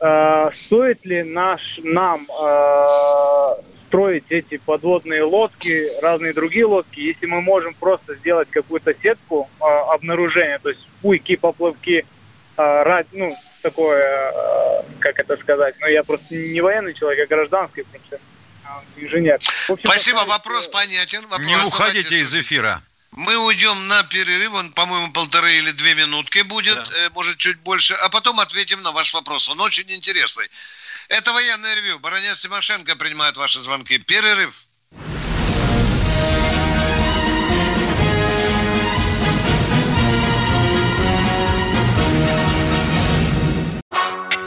Э, 0.00 0.50
стоит 0.52 1.06
ли 1.06 1.22
наш, 1.22 1.62
нам 1.82 2.28
э, 2.30 3.54
строить 3.86 4.24
эти 4.28 4.58
подводные 4.58 5.22
лодки, 5.22 5.88
разные 6.02 6.34
другие 6.34 6.66
лодки, 6.66 7.00
если 7.00 7.24
мы 7.24 7.40
можем 7.40 7.72
просто 7.72 8.16
сделать 8.16 8.50
какую-то 8.50 8.92
сетку 9.02 9.48
э, 9.60 9.64
обнаружения, 9.64 10.58
то 10.58 10.68
есть 10.68 10.86
буйки, 11.02 11.36
поплавки, 11.36 12.04
э, 12.58 12.62
ра- 12.62 13.06
ну, 13.12 13.36
такое, 13.62 14.32
э, 14.32 14.82
как 15.00 15.18
это 15.18 15.36
сказать, 15.36 15.74
ну, 15.80 15.86
я 15.86 16.02
просто 16.02 16.34
не 16.34 16.60
военный 16.60 16.94
человек, 16.94 17.30
а 17.30 17.34
гражданский, 17.34 17.82
потому 17.82 18.04
что 18.06 18.16
э, 18.16 19.02
инженер. 19.04 19.38
Общем, 19.68 19.90
Спасибо, 19.90 20.24
вопрос 20.26 20.68
понятен. 20.68 21.22
Вопрос 21.22 21.46
Не 21.46 21.52
давайте 21.54 21.74
уходите 21.74 22.18
из 22.20 22.34
эфира. 22.34 22.82
Мы 23.12 23.36
уйдем 23.36 23.88
на 23.88 24.02
перерыв, 24.04 24.52
он, 24.54 24.72
по-моему, 24.72 25.10
полторы 25.12 25.54
или 25.54 25.72
две 25.72 25.94
минутки 25.94 26.42
будет, 26.42 26.76
э, 26.76 27.10
может, 27.14 27.38
чуть 27.38 27.58
больше, 27.60 27.94
а 27.94 28.08
потом 28.10 28.38
ответим 28.40 28.82
на 28.82 28.92
ваш 28.92 29.14
вопрос. 29.14 29.48
Он 29.48 29.60
очень 29.60 29.90
интересный. 29.90 30.48
Это 31.08 31.32
военное 31.32 31.74
ревю. 31.74 31.98
Баронец 32.00 32.40
Тимошенко 32.40 32.96
принимает 32.96 33.36
ваши 33.36 33.60
звонки. 33.60 33.98
Перерыв. 33.98 34.67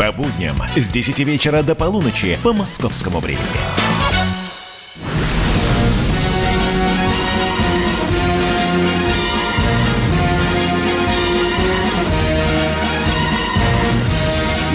По 0.00 0.12
будням 0.12 0.56
с 0.76 0.88
10 0.88 1.18
вечера 1.18 1.62
до 1.62 1.74
полуночи 1.74 2.38
по 2.42 2.54
московскому 2.54 3.20
времени. 3.20 3.44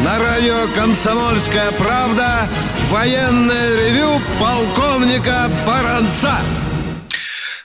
На 0.04 0.20
радио 0.20 0.68
«Комсомольская 0.76 1.72
правда» 1.72 2.48
военное 2.92 3.76
ревю 3.78 4.22
полковника 4.40 5.50
Баранца. 5.66 6.36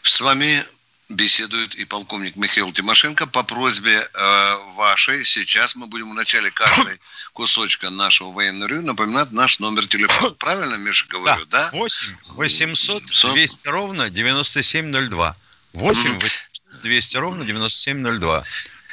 С 0.03 0.19
вами 0.23 0.63
беседует 1.11 1.75
и 1.75 1.85
полковник 1.85 2.37
Михаил 2.37 2.73
Тимошенко 2.73 3.27
по 3.27 3.43
просьбе 3.43 4.09
э, 4.13 4.55
вашей. 4.75 5.25
Сейчас 5.25 5.77
мы 5.77 5.87
будем 5.87 6.11
в 6.11 6.15
начале 6.15 6.51
каждой 6.51 7.01
кусочка 7.33 7.91
нашего 7.91 8.31
военного 8.31 8.69
ревю 8.69 8.83
напоминать 8.83 9.33
наш 9.33 9.59
номер 9.59 9.87
телефона. 9.87 10.35
Правильно, 10.39 10.77
Миша, 10.77 11.07
говорю, 11.09 11.45
да? 11.47 11.71
8 11.73 12.17
800 12.31 13.03
200 13.33 13.69
ровно 13.69 14.11
9702. 14.11 15.37
8 15.73 16.01
800 16.15 16.33
200 16.83 17.17
ровно 17.17 17.45
9702. 17.45 18.45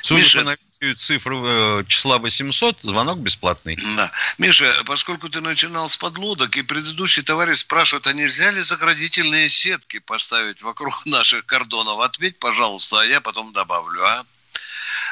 Судя 0.02 0.22
Миша, 0.22 0.44
по, 0.44 0.58
цифры 0.96 1.38
э, 1.44 1.84
числа 1.88 2.18
800, 2.18 2.82
звонок 2.82 3.20
бесплатный. 3.20 3.78
Да. 3.96 4.12
Миша, 4.38 4.84
поскольку 4.86 5.30
ты 5.30 5.42
начинал 5.42 5.90
с 5.90 5.98
подлодок, 5.98 6.56
и 6.56 6.62
предыдущий 6.62 7.24
товарищ 7.24 7.60
спрашивает, 7.60 8.08
а 8.08 8.14
нельзя 8.14 8.52
ли 8.52 8.62
заградительные 8.62 9.50
сетки 9.50 10.00
поставить 10.00 10.62
вокруг 10.62 11.02
наших 11.06 11.46
кордонов? 11.46 12.00
Ответь, 12.00 12.40
пожалуйста, 12.40 13.02
а 13.02 13.06
я 13.06 13.22
потом 13.22 13.54
добавлю, 13.54 14.04
а? 14.04 14.26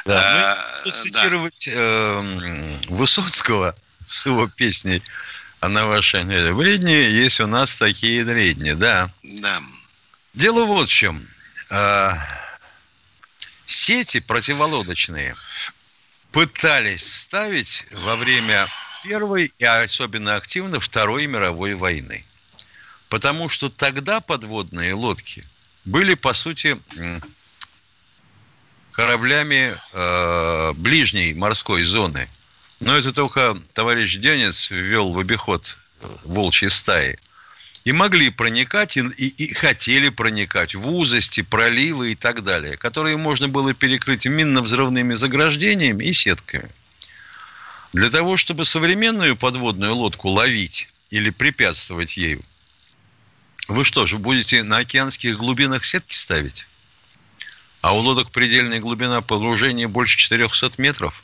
Да, 0.04 0.82
ну, 0.84 0.90
цитировать 0.92 1.68
э, 1.68 2.68
Высоцкого 2.88 3.74
с 4.04 4.26
его 4.26 4.46
песней 4.46 5.02
«Она 5.60 5.86
ваша 5.86 6.22
бредни», 6.22 6.92
есть 6.92 7.40
у 7.40 7.46
нас 7.46 7.74
такие 7.74 8.24
бредни, 8.24 8.72
да. 8.72 9.10
Да. 9.22 9.60
Дело 10.34 10.64
вот 10.64 10.88
в 10.88 10.92
чем. 10.92 11.26
Сети 13.66 14.20
противолодочные 14.20 15.34
пытались 16.30 17.20
ставить 17.20 17.84
во 17.90 18.16
время 18.16 18.66
Первой 19.02 19.52
и 19.58 19.64
особенно 19.64 20.36
активно 20.36 20.80
Второй 20.80 21.26
мировой 21.26 21.74
войны. 21.74 22.24
Потому 23.08 23.48
что 23.48 23.68
тогда 23.68 24.20
подводные 24.20 24.94
лодки 24.94 25.42
были, 25.84 26.14
по 26.14 26.32
сути, 26.32 26.80
кораблями 28.92 29.76
э, 29.92 30.72
ближней 30.74 31.34
морской 31.34 31.84
зоны. 31.84 32.28
Но 32.80 32.96
это 32.96 33.12
только 33.12 33.56
товарищ 33.74 34.16
Денец 34.16 34.70
ввел 34.70 35.12
в 35.12 35.18
обиход 35.18 35.76
э, 36.00 36.16
волчьей 36.24 36.70
стаи. 36.70 37.18
И 37.86 37.92
могли 37.92 38.30
проникать, 38.30 38.96
и, 38.96 39.00
и, 39.16 39.28
и 39.28 39.54
хотели 39.54 40.08
проникать 40.08 40.74
в 40.74 40.90
узости, 40.90 41.42
проливы 41.42 42.10
и 42.10 42.14
так 42.16 42.42
далее, 42.42 42.76
которые 42.76 43.16
можно 43.16 43.46
было 43.46 43.74
перекрыть 43.74 44.26
минно-взрывными 44.26 45.14
заграждениями 45.14 46.04
и 46.04 46.12
сетками. 46.12 46.68
Для 47.92 48.10
того, 48.10 48.36
чтобы 48.36 48.64
современную 48.64 49.36
подводную 49.36 49.94
лодку 49.94 50.30
ловить 50.30 50.88
или 51.10 51.30
препятствовать 51.30 52.16
ею, 52.16 52.42
вы 53.68 53.84
что 53.84 54.04
же, 54.04 54.18
будете 54.18 54.64
на 54.64 54.78
океанских 54.78 55.36
глубинах 55.36 55.84
сетки 55.84 56.14
ставить? 56.14 56.66
А 57.82 57.94
у 57.94 58.00
лодок 58.00 58.32
предельная 58.32 58.80
глубина 58.80 59.20
погружения 59.20 59.86
больше 59.86 60.18
400 60.18 60.72
метров 60.78 61.22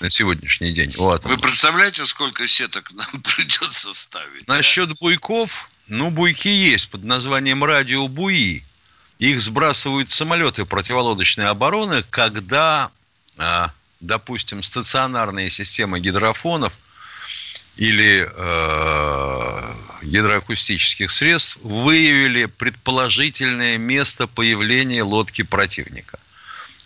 на 0.00 0.08
сегодняшний 0.08 0.72
день. 0.72 0.94
Вы 0.96 1.36
представляете, 1.36 2.06
сколько 2.06 2.46
сеток 2.46 2.90
нам 2.92 3.22
придется 3.36 3.92
ставить? 3.92 4.48
Насчет 4.48 4.88
да? 4.88 4.94
буйков, 4.98 5.68
ну, 5.92 6.10
буйки 6.10 6.48
есть 6.48 6.90
под 6.90 7.04
названием 7.04 7.62
радиобуи. 7.64 8.64
Их 9.18 9.40
сбрасывают 9.40 10.10
самолеты 10.10 10.64
противолодочной 10.64 11.46
обороны, 11.46 12.04
когда, 12.10 12.90
а, 13.38 13.70
допустим, 14.00 14.62
стационарные 14.62 15.50
системы 15.50 16.00
гидрофонов– 16.00 16.78
или 17.76 18.28
э, 18.30 19.74
гидроакустических 20.02 21.10
средств 21.10 21.58
выявили 21.62 22.44
предположительное 22.44 23.78
место 23.78 24.26
появления 24.26 25.02
лодки 25.02 25.42
противника. 25.42 26.18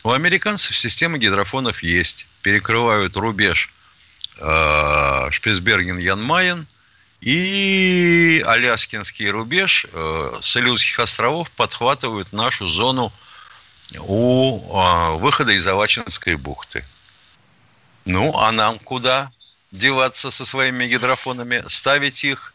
У 0.05 0.11
американцев 0.11 0.77
система 0.77 1.19
гидрофонов 1.19 1.83
есть. 1.83 2.29
Перекрывают 2.43 3.17
рубеж 3.17 3.73
э, 4.39 5.29
Шпицберген-Ян-Майен 5.31 6.67
и 7.21 8.43
Аляскинский 8.47 9.29
рубеж 9.31 9.87
э, 9.93 10.39
с 10.43 10.57
Илюзских 10.57 11.01
островов 11.01 11.51
подхватывают 11.51 12.33
нашу 12.33 12.67
зону 12.69 13.13
у 14.01 14.59
э, 14.59 15.17
выхода 15.17 15.53
из 15.53 15.67
Авачинской 15.67 16.37
бухты. 16.37 16.85
Ну, 18.05 18.37
а 18.39 18.53
нам 18.53 18.79
куда? 18.79 19.31
деваться 19.73 20.31
со 20.31 20.45
своими 20.45 20.87
гидрофонами, 20.87 21.65
ставить 21.69 22.25
их 22.25 22.55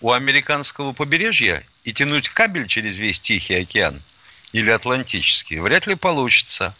у 0.00 0.12
американского 0.12 0.92
побережья 0.92 1.64
и 1.84 1.92
тянуть 1.92 2.28
кабель 2.28 2.66
через 2.66 2.96
весь 2.96 3.20
Тихий 3.20 3.54
океан 3.54 4.02
или 4.52 4.70
Атлантический, 4.70 5.58
вряд 5.58 5.86
ли 5.86 5.94
получится. 5.94 6.74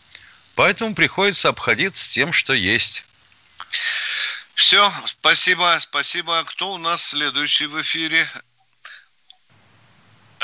Поэтому 0.55 0.95
приходится 0.95 1.49
обходиться 1.49 2.11
тем, 2.11 2.33
что 2.33 2.55
есть. 2.55 3.05
Все, 4.57 4.91
спасибо, 5.05 5.77
спасибо. 5.81 6.43
Кто 6.45 6.73
у 6.73 6.79
нас 6.79 7.11
следующий 7.11 7.67
в 7.67 7.79
эфире? 7.83 8.27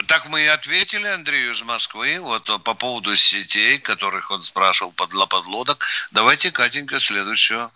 Так 0.07 0.29
мы 0.29 0.43
и 0.43 0.47
ответили 0.47 1.07
Андрею 1.07 1.53
из 1.53 1.63
Москвы 1.63 2.19
вот 2.21 2.45
по 2.63 2.75
поводу 2.75 3.17
сетей, 3.17 3.79
которых 3.79 4.31
он 4.31 4.43
спрашивал 4.43 4.93
под 4.93 5.11
подлодок. 5.31 5.87
Давайте, 6.13 6.51
Катенька, 6.51 6.99
следующего. 6.99 7.71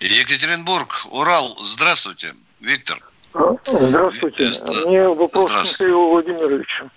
Екатеринбург, 0.00 1.06
Урал, 1.10 1.56
здравствуйте, 1.62 2.34
Виктор. 2.58 2.98
Здравствуйте. 3.64 4.50
Мне 4.86 5.08
вопрос 5.08 5.52
к 5.52 5.80
Михаилу 5.80 6.10
Владимировичу. 6.10 6.90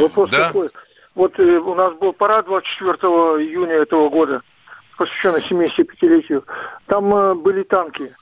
Вопрос 0.00 0.30
да? 0.30 0.48
такой. 0.48 0.68
Вот 1.14 1.38
э, 1.38 1.42
у 1.42 1.74
нас 1.74 1.94
был 1.94 2.12
парад 2.12 2.44
24 2.44 2.92
июня 2.92 3.76
этого 3.76 4.10
года, 4.10 4.42
посвященный 4.96 5.40
75-летию. 5.40 6.44
Там 6.86 7.14
э, 7.14 7.34
были 7.34 7.62
танки. 7.62 8.12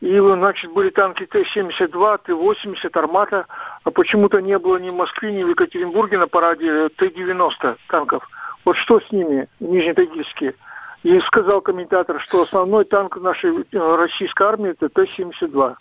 И, 0.00 0.16
значит, 0.18 0.72
были 0.72 0.90
танки 0.90 1.26
Т-72, 1.26 2.20
Т-80, 2.24 2.90
Армата. 2.98 3.46
А 3.82 3.90
почему-то 3.90 4.40
не 4.40 4.56
было 4.58 4.76
ни 4.76 4.90
в 4.90 4.94
Москве, 4.94 5.32
ни 5.32 5.42
в 5.42 5.50
Екатеринбурге 5.50 6.18
на 6.18 6.28
параде 6.28 6.88
Т-90 6.90 7.76
танков. 7.88 8.28
Вот 8.64 8.76
что 8.76 9.00
с 9.00 9.10
ними, 9.10 9.48
нижнетагильские? 9.60 10.54
И 11.02 11.20
сказал 11.20 11.60
комментатор, 11.60 12.20
что 12.20 12.42
основной 12.42 12.84
танк 12.84 13.16
нашей 13.16 13.50
э, 13.50 13.96
российской 13.96 14.42
армии 14.44 14.70
это 14.70 14.88
Т-72. 14.88 15.74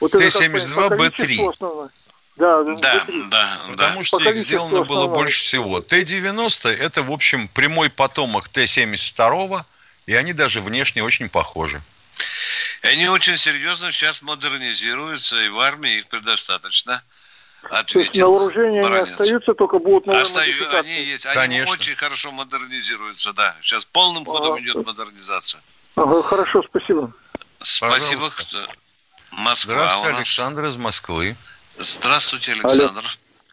Вот 0.00 0.12
Т-72 0.12 0.96
Б-3. 0.96 1.90
Да, 2.36 2.62
да, 2.62 2.74
да, 2.74 3.06
да. 3.28 3.60
Потому 3.68 4.04
что 4.04 4.18
их 4.18 4.36
сделано 4.36 4.84
было 4.84 5.06
больше 5.06 5.40
всего. 5.40 5.80
Т-90 5.80 6.70
это, 6.70 7.02
в 7.02 7.12
общем, 7.12 7.48
прямой 7.48 7.90
потомок 7.90 8.48
Т-72, 8.48 9.62
и 10.06 10.14
они 10.14 10.32
даже 10.32 10.60
внешне 10.60 11.04
очень 11.04 11.28
похожи. 11.28 11.82
Они 12.82 13.08
очень 13.08 13.36
серьезно 13.36 13.92
сейчас 13.92 14.22
модернизируются, 14.22 15.40
и 15.40 15.48
в 15.48 15.60
армии 15.60 15.98
их 15.98 16.08
предостаточно. 16.08 17.02
Ответил. 17.64 17.92
То 17.92 17.98
есть 18.00 18.14
на 18.14 18.26
вооружении 18.26 18.84
они 18.84 19.10
остаются, 19.10 19.52
только 19.52 19.78
будут 19.78 20.06
новые 20.06 20.22
Остаю, 20.22 20.78
Они 20.78 21.02
есть. 21.04 21.26
Они 21.26 21.34
Конечно. 21.34 21.72
очень 21.72 21.94
хорошо 21.94 22.30
модернизируются, 22.30 23.34
да. 23.34 23.54
Сейчас 23.60 23.84
полным 23.84 24.24
ходом 24.24 24.54
ага. 24.54 24.62
идет 24.62 24.86
модернизация. 24.86 25.60
Ага, 25.96 26.22
хорошо, 26.22 26.62
спасибо. 26.62 27.12
Спасибо. 27.62 28.30
Кто... 28.30 28.66
Москва 29.32 29.74
Здравствуйте, 29.74 30.16
Александр 30.16 30.64
из 30.64 30.76
Москвы. 30.76 31.36
Здравствуйте, 31.78 32.52
Александр. 32.52 33.02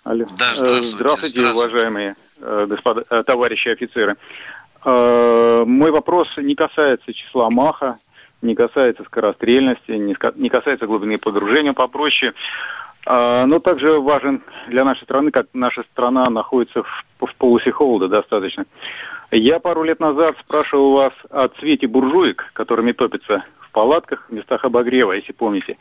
Алло. 0.03 0.25
Да, 0.37 0.53
здравствуйте. 0.53 0.95
Здравствуйте, 0.95 1.39
здравствуйте. 1.39 1.67
уважаемые 1.67 2.15
э, 2.39 2.65
господа, 2.69 3.03
э, 3.09 3.23
товарищи 3.23 3.67
офицеры. 3.67 4.15
Э, 4.85 5.63
мой 5.65 5.91
вопрос 5.91 6.29
не 6.37 6.55
касается 6.55 7.13
числа 7.13 7.49
Маха, 7.49 7.99
не 8.41 8.55
касается 8.55 9.03
скорострельности, 9.03 9.91
не 9.91 10.49
касается 10.49 10.87
глубины 10.87 11.17
погружения, 11.17 11.73
попроще. 11.73 12.33
Но 13.05 13.59
также 13.59 14.01
важен 14.01 14.43
для 14.67 14.83
нашей 14.83 15.03
страны, 15.03 15.31
как 15.31 15.47
наша 15.53 15.83
страна 15.93 16.29
находится 16.29 16.83
в, 16.83 17.05
в 17.25 17.35
полосе 17.35 17.71
холода 17.71 18.09
достаточно. 18.09 18.65
Я 19.31 19.59
пару 19.59 19.83
лет 19.83 20.01
назад 20.01 20.35
спрашивал 20.45 20.91
вас 20.91 21.13
о 21.29 21.47
цвете 21.47 21.87
буржуек, 21.87 22.49
которыми 22.51 22.91
топятся 22.91 23.45
в 23.61 23.71
палатках, 23.71 24.27
в 24.27 24.33
местах 24.33 24.65
обогрева, 24.65 25.13
если 25.13 25.31
помните. 25.31 25.77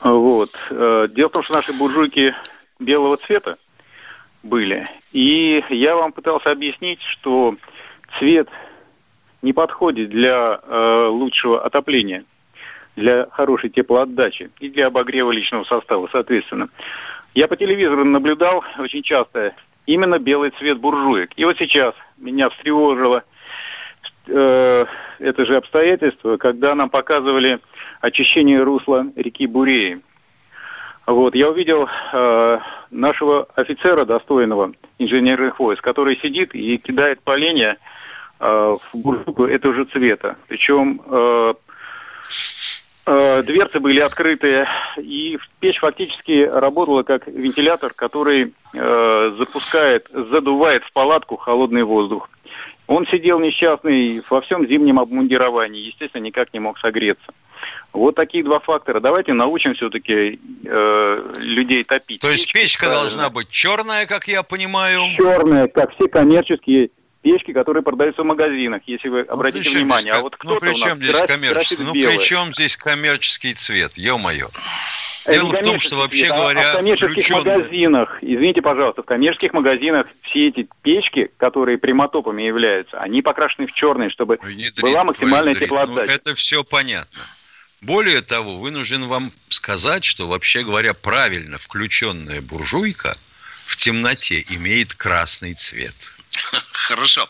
Вот. 0.00 0.50
Э, 0.70 1.08
дело 1.10 1.28
в 1.28 1.32
том, 1.32 1.42
что 1.42 1.54
наши 1.54 1.72
буржуйки 1.72 2.34
белого 2.78 3.16
цвета 3.16 3.58
были. 4.42 4.84
И 5.12 5.62
я 5.70 5.96
вам 5.96 6.12
пытался 6.12 6.50
объяснить, 6.50 7.02
что 7.02 7.56
цвет 8.18 8.48
не 9.42 9.52
подходит 9.52 10.10
для 10.10 10.60
э, 10.62 11.06
лучшего 11.10 11.64
отопления 11.64 12.24
для 12.98 13.28
хорошей 13.30 13.70
теплоотдачи 13.70 14.50
и 14.58 14.68
для 14.68 14.88
обогрева 14.88 15.30
личного 15.30 15.64
состава, 15.64 16.08
соответственно. 16.10 16.68
Я 17.34 17.46
по 17.46 17.56
телевизору 17.56 18.04
наблюдал 18.04 18.64
очень 18.78 19.02
часто 19.02 19.54
именно 19.86 20.18
белый 20.18 20.50
цвет 20.58 20.78
буржуек. 20.78 21.30
И 21.36 21.44
вот 21.44 21.56
сейчас 21.58 21.94
меня 22.16 22.50
встревожило 22.50 23.22
э, 24.28 24.86
это 25.18 25.46
же 25.46 25.56
обстоятельство, 25.56 26.36
когда 26.36 26.74
нам 26.74 26.90
показывали 26.90 27.60
очищение 28.00 28.62
русла 28.62 29.06
реки 29.16 29.46
Буреи. 29.46 30.00
Вот, 31.06 31.34
я 31.34 31.48
увидел 31.48 31.88
э, 32.12 32.58
нашего 32.90 33.48
офицера 33.54 34.04
достойного 34.04 34.72
инженерных 34.98 35.58
войск, 35.58 35.82
который 35.82 36.16
сидит 36.18 36.54
и 36.54 36.76
кидает 36.76 37.22
поленья 37.22 37.78
э, 38.40 38.44
в 38.46 38.94
буржуйку 38.94 39.44
этого 39.44 39.74
же 39.74 39.84
цвета. 39.86 40.36
Причем 40.48 41.00
э, 41.06 41.54
Э, 43.10 43.42
дверцы 43.42 43.80
были 43.80 44.00
открыты, 44.00 44.66
и 44.98 45.38
печь 45.60 45.78
фактически 45.78 46.46
работала 46.46 47.04
как 47.04 47.26
вентилятор, 47.26 47.94
который 47.94 48.52
э, 48.74 49.34
запускает, 49.38 50.08
задувает 50.12 50.84
в 50.84 50.92
палатку 50.92 51.36
холодный 51.36 51.84
воздух. 51.84 52.28
Он 52.88 53.06
сидел 53.06 53.38
несчастный 53.38 54.22
во 54.30 54.40
всем 54.40 54.66
зимнем 54.66 54.98
обмундировании, 54.98 55.86
естественно, 55.86 56.22
никак 56.22 56.52
не 56.54 56.58
мог 56.58 56.78
согреться. 56.78 57.26
Вот 57.92 58.14
такие 58.14 58.42
два 58.42 58.60
фактора. 58.60 58.98
Давайте 58.98 59.34
научим 59.34 59.74
все-таки 59.74 60.40
э, 60.64 61.32
людей 61.42 61.84
топить. 61.84 62.22
То 62.22 62.30
есть 62.30 62.50
печка 62.52 62.86
правильно. 62.86 63.02
должна 63.02 63.30
быть 63.30 63.50
черная, 63.50 64.06
как 64.06 64.26
я 64.26 64.42
понимаю? 64.42 65.02
Черная, 65.16 65.68
как 65.68 65.94
все 65.94 66.08
коммерческие 66.08 66.90
печки, 67.28 67.52
которые 67.52 67.82
продаются 67.82 68.22
в 68.22 68.24
магазинах, 68.24 68.82
если 68.86 69.08
вы 69.08 69.24
ну, 69.24 69.32
обратите 69.34 69.68
внимание. 69.70 70.12
Здесь, 70.12 70.14
а 70.14 70.22
вот 70.22 70.36
кто 70.36 70.54
ну, 70.54 70.60
при 70.60 70.74
чем 70.74 70.96
здесь 70.96 71.18
коммерческий? 71.26 71.82
Ну, 71.84 71.92
при 71.92 72.18
чем 72.20 72.54
здесь 72.54 72.76
коммерческий 72.76 73.54
цвет? 73.54 73.98
Ё-моё. 73.98 74.48
Дело 75.26 75.52
в 75.52 75.58
том, 75.58 75.78
что 75.78 75.96
вообще 75.96 76.26
цвет, 76.26 76.36
говоря... 76.36 76.70
А 76.70 76.72
в 76.72 76.76
коммерческих 76.78 77.24
включенные... 77.24 77.58
магазинах, 77.58 78.18
извините, 78.22 78.62
пожалуйста, 78.62 79.02
в 79.02 79.04
коммерческих 79.04 79.52
магазинах 79.52 80.06
все 80.22 80.48
эти 80.48 80.68
печки, 80.82 81.30
которые 81.36 81.76
прямотопами 81.76 82.42
являются, 82.42 82.98
они 82.98 83.20
покрашены 83.20 83.66
в 83.66 83.72
черный, 83.72 84.08
чтобы 84.08 84.38
ядрит, 84.42 84.80
была 84.80 85.04
максимальная 85.04 85.54
теплоотдача. 85.54 86.06
Ну, 86.06 86.14
это 86.14 86.34
все 86.34 86.64
понятно. 86.64 87.20
Более 87.82 88.22
того, 88.22 88.56
вынужден 88.56 89.04
вам 89.04 89.30
сказать, 89.50 90.04
что, 90.04 90.26
вообще 90.28 90.62
говоря, 90.62 90.94
правильно 90.94 91.58
включенная 91.58 92.40
буржуйка 92.40 93.16
в 93.66 93.76
темноте 93.76 94.42
имеет 94.48 94.94
красный 94.94 95.52
цвет. 95.52 95.94
Хорошо. 96.86 97.28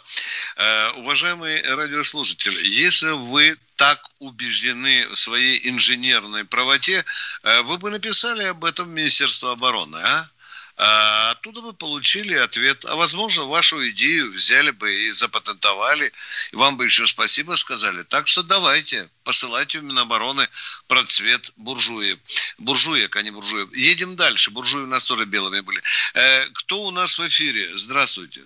Э, 0.57 0.91
уважаемые 0.97 1.63
радиослушатели, 1.63 2.69
если 2.69 3.11
вы 3.11 3.57
так 3.77 4.05
убеждены 4.19 5.09
в 5.09 5.17
своей 5.17 5.67
инженерной 5.71 6.45
правоте, 6.45 7.03
э, 7.43 7.63
вы 7.63 7.79
бы 7.79 7.91
написали 7.91 8.45
об 8.45 8.65
этом 8.65 8.89
в 8.89 8.93
Министерство 8.93 9.53
обороны, 9.53 9.97
а? 9.97 10.29
а 10.77 11.31
оттуда 11.31 11.63
вы 11.63 11.73
получили 11.73 12.35
ответ. 12.35 12.85
А 12.85 12.95
возможно, 12.97 13.45
вашу 13.45 13.89
идею 13.89 14.33
взяли 14.33 14.71
бы 14.71 14.93
и 14.93 15.13
запатентовали, 15.13 16.13
и 16.53 16.57
вам 16.57 16.77
бы 16.77 16.85
еще 16.85 17.07
спасибо 17.07 17.55
сказали. 17.55 18.03
Так 18.03 18.29
что 18.29 18.43
давайте, 18.43 19.09
посылайте 19.25 19.81
в 19.81 19.85
Минобороны 19.85 20.47
про 20.89 21.03
цвет 21.05 21.53
буржуи. 21.57 22.19
Буржуек, 22.59 23.17
а 23.17 23.23
не 23.23 23.31
буржуев. 23.31 23.75
Едем 23.75 24.15
дальше. 24.15 24.51
Буржуи 24.51 24.83
у 24.83 24.87
нас 24.87 25.07
тоже 25.07 25.25
белыми 25.25 25.61
были. 25.61 25.83
Э, 26.13 26.45
кто 26.53 26.83
у 26.83 26.91
нас 26.91 27.19
в 27.19 27.27
эфире? 27.27 27.75
Здравствуйте. 27.75 28.43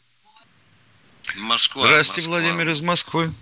Москва. 1.36 1.86
Здравствуйте, 1.86 2.28
Москва. 2.30 2.48
Владимир 2.48 2.72
из 2.72 2.80
Москвы. 2.82 3.32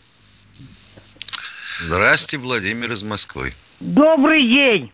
Здравствуйте, 1.81 2.39
Владимир 2.39 2.93
из 2.93 3.03
Москвы. 3.03 3.53
Добрый 3.81 4.47
день. 4.47 4.93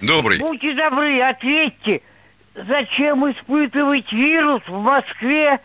Добрый. 0.00 0.38
Будьте 0.38 0.74
добры, 0.74 1.20
ответьте, 1.22 2.02
зачем 2.54 3.30
испытывать 3.30 4.12
вирус 4.12 4.62
в 4.66 4.78
Москве, 4.78 5.60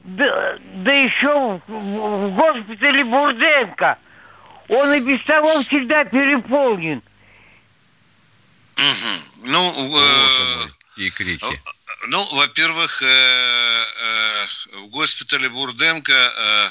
да, 0.00 0.58
да 0.76 0.92
еще 0.92 1.60
в, 1.66 1.72
в 1.72 2.34
госпитале 2.34 3.04
Бурденко? 3.04 3.98
Он 4.68 4.92
и 4.94 5.00
без 5.00 5.22
того 5.24 5.60
всегда 5.60 6.04
переполнен. 6.04 7.02
Угу. 8.76 9.48
Ну, 9.48 9.98
э, 9.98 10.66
и 10.96 11.10
крики. 11.10 11.60
Ну, 12.08 12.24
во-первых, 12.34 13.02
э, 13.02 13.06
э, 13.06 14.46
в 14.72 14.86
госпитале 14.88 15.48
Бурденко 15.48 16.12
э, 16.12 16.70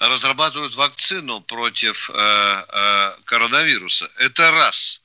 разрабатывают 0.00 0.74
вакцину 0.74 1.40
против 1.40 2.10
коронавируса. 3.24 4.10
Это 4.18 4.50
раз. 4.50 5.00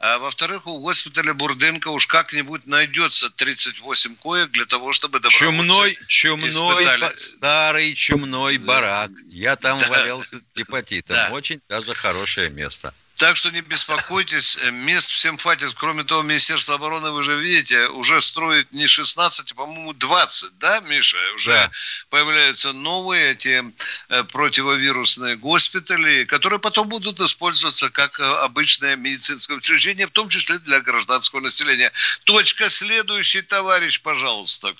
А 0.00 0.18
во-вторых, 0.18 0.66
у 0.66 0.80
госпиталя 0.80 1.32
Бурденко 1.32 1.88
уж 1.88 2.08
как-нибудь 2.08 2.66
найдется 2.66 3.30
38 3.30 4.16
коек 4.16 4.50
для 4.50 4.64
того, 4.64 4.92
чтобы 4.92 5.20
Чумной, 5.28 5.96
чумной, 6.08 6.50
испытали... 6.50 7.14
старый 7.14 7.94
чумной 7.94 8.58
барак. 8.58 9.12
Я 9.28 9.54
там 9.54 9.78
да. 9.78 9.88
валялся 9.88 10.40
гепатитом. 10.56 11.14
Да. 11.14 11.28
Очень 11.30 11.60
даже 11.68 11.94
хорошее 11.94 12.50
место. 12.50 12.92
Так 13.22 13.36
что 13.36 13.50
не 13.50 13.60
беспокойтесь, 13.60 14.56
э, 14.56 14.72
мест 14.72 15.08
всем 15.08 15.38
хватит. 15.38 15.74
Кроме 15.76 16.02
того, 16.02 16.22
Министерство 16.22 16.74
обороны, 16.74 17.12
вы 17.12 17.22
же 17.22 17.36
видите, 17.36 17.86
уже 17.86 18.20
строит 18.20 18.72
не 18.72 18.88
16, 18.88 19.52
а, 19.52 19.54
по-моему, 19.54 19.92
20, 19.92 20.58
да, 20.58 20.80
Миша? 20.88 21.18
Уже 21.36 21.52
да. 21.52 21.70
появляются 22.10 22.72
новые 22.72 23.30
эти 23.30 23.62
э, 24.08 24.24
противовирусные 24.24 25.36
госпитали, 25.36 26.24
которые 26.24 26.58
потом 26.58 26.88
будут 26.88 27.20
использоваться 27.20 27.90
как 27.90 28.18
э, 28.18 28.24
обычное 28.24 28.96
медицинское 28.96 29.54
учреждение, 29.54 30.08
в 30.08 30.10
том 30.10 30.28
числе 30.28 30.58
для 30.58 30.80
гражданского 30.80 31.38
населения. 31.38 31.92
Точка 32.24 32.68
следующий, 32.68 33.42
товарищ, 33.42 34.00
пожалуйста. 34.02 34.74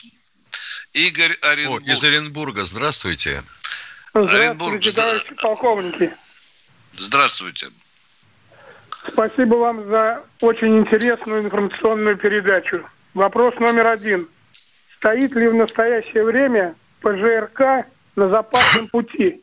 Игорь 0.94 1.38
Оренбург. 1.42 1.85
О, 1.87 1.92
из 1.92 2.02
Оренбурга. 2.02 2.64
Здравствуйте. 2.64 3.44
Здравствуйте, 4.09 4.37
Оренбург. 4.37 4.83
товарищи 4.92 5.35
полковники. 5.37 6.12
Здравствуйте. 6.98 7.70
Спасибо 9.09 9.57
вам 9.57 9.88
за 9.88 10.23
очень 10.41 10.79
интересную 10.79 11.43
информационную 11.43 12.17
передачу. 12.17 12.88
Вопрос 13.15 13.55
номер 13.57 13.88
один. 13.88 14.29
Стоит 14.97 15.33
ли 15.33 15.49
в 15.49 15.55
настоящее 15.55 16.25
время 16.25 16.75
ПЖРК 17.01 17.87
на 18.17 18.29
запасном 18.29 18.88
пути? 18.88 19.43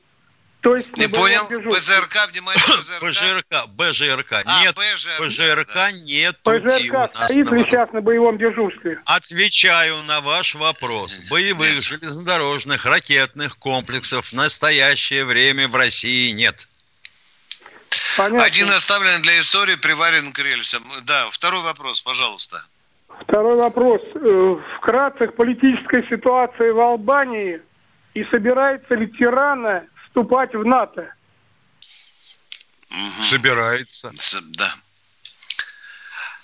То 0.61 0.75
есть 0.75 0.95
не 0.97 1.07
понял? 1.07 1.45
ПЖРК, 1.47 2.29
внимание, 2.31 2.61
ПЖРК. 2.99 3.67
БЖРК. 3.67 4.43
А, 4.45 4.61
нет, 4.61 4.75
ПЖРК, 4.75 5.25
ПЖРК 5.25 5.73
да. 5.73 5.91
нет 5.91 6.37
ПЖРК 6.43 6.63
пути 6.63 6.89
у 6.89 6.93
нас 6.93 7.11
стоит 7.13 7.51
ли 7.51 7.63
сейчас 7.63 7.91
на 7.93 8.01
боевом 8.01 8.37
дежурстве? 8.37 8.99
Отвечаю 9.05 9.95
на 10.03 10.19
ваш 10.19 10.55
вопрос. 10.55 11.17
Боевых 11.29 11.75
нет. 11.75 11.83
железнодорожных 11.83 12.85
ракетных 12.85 13.57
комплексов 13.57 14.27
в 14.27 14.33
настоящее 14.33 15.23
время 15.23 15.69
в 15.69 15.75
России 15.75 16.31
нет. 16.31 16.67
Понятно. 18.17 18.43
Один 18.43 18.69
оставлен 18.69 19.21
для 19.21 19.39
истории, 19.39 19.75
приварен 19.75 20.31
к 20.31 20.39
рельсам. 20.39 20.83
Да, 21.03 21.29
второй 21.29 21.61
вопрос, 21.61 22.01
пожалуйста. 22.01 22.63
Второй 23.21 23.57
вопрос. 23.57 24.01
Э, 24.15 24.55
вкратце 24.77 25.27
к 25.27 25.35
политической 25.35 26.07
ситуации 26.09 26.71
в 26.71 26.79
Албании 26.79 27.61
и 28.13 28.23
собирается 28.25 28.95
ли 28.95 29.07
Тирана 29.07 29.83
вступать 30.05 30.53
в 30.53 30.65
НАТО? 30.65 31.13
Угу. 32.91 33.23
Собирается. 33.29 34.11
Да. 34.57 34.73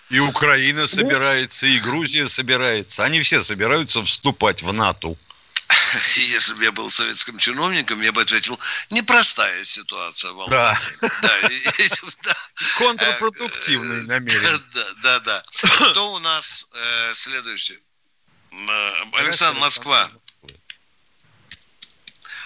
И 0.09 0.19
Украина 0.19 0.85
собирается, 0.85 1.65
и 1.65 1.79
Грузия 1.79 2.27
собирается. 2.27 3.03
Они 3.03 3.21
все 3.21 3.41
собираются 3.41 4.01
вступать 4.03 4.61
в 4.61 4.71
НАТО. 4.71 5.15
если 6.15 6.53
бы 6.53 6.63
я 6.63 6.71
был 6.71 6.89
советским 6.89 7.37
чиновником, 7.37 8.01
я 8.01 8.11
бы 8.11 8.21
ответил, 8.21 8.59
непростая 8.89 9.63
ситуация 9.63 10.31
в 10.31 10.49
Да. 10.49 10.77
да. 11.21 11.49
Контрпродуктивный 12.77 14.01
э, 14.01 14.07
намерение. 14.07 14.59
Да, 14.73 14.85
да, 15.03 15.19
да. 15.19 15.43
Кто 15.91 16.13
у 16.13 16.19
нас 16.19 16.69
э, 16.73 17.13
следующий? 17.13 17.79
Э, 18.51 18.91
Александр 19.13 19.59
Москва. 19.59 20.07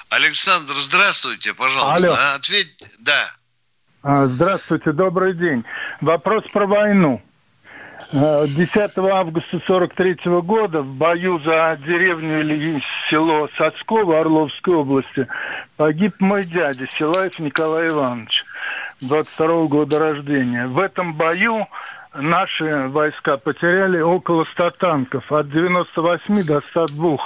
Александр, 0.10 0.74
здравствуйте, 0.74 1.54
пожалуйста. 1.54 2.08
Алло. 2.08 2.36
Ответь, 2.36 2.76
да. 3.00 3.32
А, 4.02 4.28
здравствуйте, 4.28 4.92
добрый 4.92 5.36
день. 5.36 5.64
Вопрос 6.02 6.44
про 6.52 6.66
войну. 6.66 7.22
10 8.12 8.98
августа 8.98 9.62
43 9.68 10.18
года 10.42 10.82
в 10.82 10.96
бою 10.96 11.40
за 11.46 11.78
деревню 11.86 12.40
или 12.40 12.82
село 13.08 13.48
Сацково 13.56 14.22
Орловской 14.22 14.74
области 14.74 15.28
погиб 15.78 16.16
мой 16.20 16.42
дядя 16.42 16.88
Силаев 16.90 17.38
Николай 17.38 17.88
Иванович, 17.90 18.46
22 19.02 19.68
года 19.68 20.00
рождения. 20.00 20.66
В 20.66 20.80
этом 20.80 21.14
бою 21.14 21.68
наши 22.16 22.88
войска 22.88 23.38
потеряли 23.38 24.00
около 24.00 24.46
100 24.54 24.72
танков, 24.72 25.32
от 25.32 25.52
98 25.52 26.48
до 26.48 26.62
102 26.62 27.18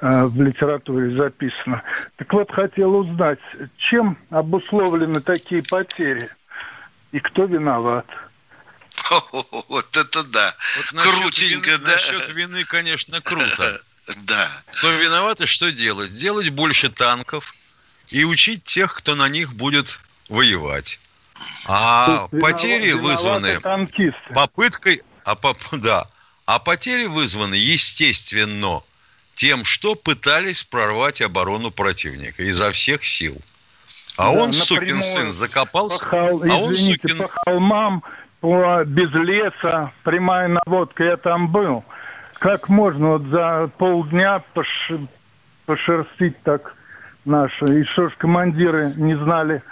э, 0.00 0.26
в 0.26 0.40
литературе 0.40 1.16
записано. 1.16 1.82
Так 2.18 2.32
вот, 2.32 2.52
хотел 2.52 2.94
узнать, 2.94 3.40
чем 3.78 4.16
обусловлены 4.30 5.20
такие 5.20 5.64
потери 5.68 6.28
и 7.10 7.18
кто 7.18 7.46
виноват? 7.46 8.06
Вот 9.68 9.96
это 9.96 10.22
да. 10.24 10.54
Вот 10.76 11.02
Крутенько, 11.02 11.70
вины, 11.72 11.84
да. 11.84 11.92
Насчет 11.92 12.28
вины, 12.28 12.64
конечно, 12.64 13.20
круто. 13.20 13.80
Да. 14.24 14.50
Кто 14.74 14.90
виноват 14.90 15.40
и 15.40 15.46
что 15.46 15.72
делать? 15.72 16.14
Делать 16.14 16.50
больше 16.50 16.90
танков 16.90 17.54
и 18.08 18.22
учить 18.24 18.62
тех, 18.64 18.94
кто 18.94 19.14
на 19.14 19.30
них 19.30 19.54
будет 19.54 19.98
воевать. 20.28 21.00
А 21.66 22.28
Тут 22.28 22.38
потери 22.40 22.92
вызваны 22.92 23.60
попыткой, 24.34 25.02
а, 25.24 25.34
поп, 25.34 25.58
да, 25.72 26.06
а 26.44 26.58
потери 26.58 27.06
вызваны, 27.06 27.54
естественно, 27.54 28.82
тем, 29.34 29.64
что 29.64 29.94
пытались 29.94 30.64
прорвать 30.64 31.22
оборону 31.22 31.70
противника 31.70 32.42
изо 32.42 32.70
всех 32.72 33.04
сил. 33.04 33.40
А 34.16 34.32
да, 34.32 34.42
он, 34.42 34.52
сукин 34.52 35.02
сын, 35.02 35.32
закопался. 35.32 36.04
По 36.04 36.10
хол... 36.10 36.42
а 36.42 36.56
он, 36.56 36.74
Извините, 36.74 37.08
сукин... 37.08 37.18
по 37.18 37.28
холмам 37.28 38.04
по, 38.44 38.84
без 38.84 39.10
леса, 39.10 39.90
прямая 40.02 40.48
наводка, 40.48 41.02
я 41.02 41.16
там 41.16 41.50
был. 41.50 41.82
Как 42.34 42.68
можно 42.68 43.12
вот 43.12 43.22
за 43.30 43.70
полдня 43.78 44.44
пош, 44.52 44.68
пошерстить 45.64 46.42
так 46.42 46.74
наши. 47.24 47.80
И 47.80 47.84
что 47.84 48.10
ж 48.10 48.12
командиры 48.18 48.92
не 48.96 49.16
знали, 49.16 49.62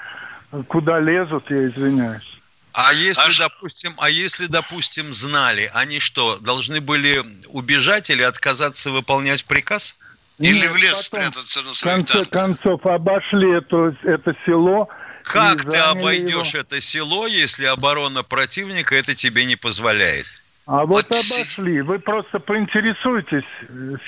куда 0.68 1.00
лезут, 1.00 1.50
я 1.50 1.68
извиняюсь. 1.68 2.40
А 2.72 2.94
если, 2.94 3.44
а 3.44 3.50
допустим, 3.50 3.92
а 3.98 4.08
если, 4.08 4.46
допустим, 4.46 5.04
знали, 5.12 5.70
они 5.74 5.98
что, 5.98 6.38
должны 6.38 6.80
были 6.80 7.20
убежать 7.48 8.08
или 8.08 8.22
отказаться 8.22 8.90
выполнять 8.90 9.44
приказ? 9.44 9.98
Или 10.38 10.60
Нет, 10.60 10.72
в 10.72 10.76
лес 10.76 10.96
спрятаться 11.02 11.60
на 11.60 11.74
своих 11.74 12.04
В 12.04 12.06
конце 12.06 12.24
концов 12.24 12.86
обошли 12.86 13.52
это, 13.52 13.94
это 14.04 14.34
село. 14.46 14.88
Как 15.24 15.62
ты 15.68 15.76
обойдешь 15.76 16.54
его. 16.54 16.60
это 16.60 16.80
село, 16.80 17.26
если 17.26 17.66
оборона 17.66 18.22
противника 18.22 18.94
это 18.94 19.14
тебе 19.14 19.44
не 19.44 19.56
позволяет? 19.56 20.26
А 20.66 20.86
вот, 20.86 21.06
вот 21.06 21.06
обошли. 21.06 21.80
Вы 21.80 21.98
просто 21.98 22.38
поинтересуйтесь. 22.38 23.44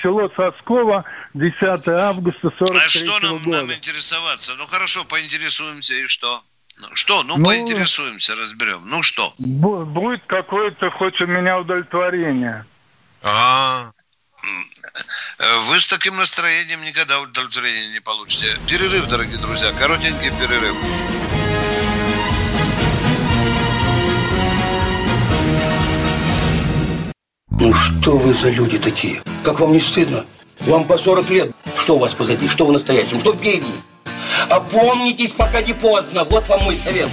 Село 0.01 0.31
Соскова, 0.35 1.03
10 1.33 1.87
августа 1.89 2.51
43 2.57 2.79
А 2.79 2.87
что 2.87 3.19
нам, 3.19 3.37
года. 3.39 3.57
нам 3.57 3.73
интересоваться? 3.73 4.53
Ну 4.57 4.65
хорошо, 4.67 5.03
поинтересуемся 5.03 5.95
и 5.95 6.07
что? 6.07 6.41
Ну, 6.79 6.87
что? 6.93 7.23
Ну, 7.23 7.37
ну, 7.37 7.45
поинтересуемся, 7.45 8.35
разберем. 8.35 8.81
Ну, 8.85 9.01
что? 9.01 9.33
Будет 9.37 10.23
какое-то 10.27 10.91
хоть 10.91 11.21
у 11.21 11.27
меня 11.27 11.59
удовлетворение. 11.59 12.65
А, 13.23 13.91
вы 15.67 15.79
с 15.79 15.87
таким 15.87 16.15
настроением 16.17 16.83
никогда 16.83 17.19
удовлетворения 17.19 17.93
не 17.93 17.99
получите. 17.99 18.47
Перерыв, 18.67 19.07
дорогие 19.07 19.37
друзья, 19.37 19.71
коротенький 19.77 20.31
перерыв. 20.31 20.75
Ну 27.57 27.73
что 27.73 28.17
вы 28.17 28.33
за 28.33 28.49
люди 28.49 28.77
такие? 28.77 29.21
Как 29.43 29.59
вам 29.59 29.71
не 29.71 29.79
стыдно? 29.79 30.25
Вам 30.61 30.85
по 30.85 30.97
40 30.97 31.29
лет. 31.29 31.51
Что 31.77 31.95
у 31.95 31.99
вас 31.99 32.13
позади? 32.13 32.47
Что 32.47 32.65
вы 32.65 32.73
настоящем? 32.73 33.19
Что 33.19 33.33
впереди? 33.33 33.67
Опомнитесь, 34.49 35.31
пока 35.31 35.61
не 35.61 35.73
поздно. 35.73 36.23
Вот 36.25 36.47
вам 36.47 36.63
мой 36.63 36.79
совет. 36.83 37.09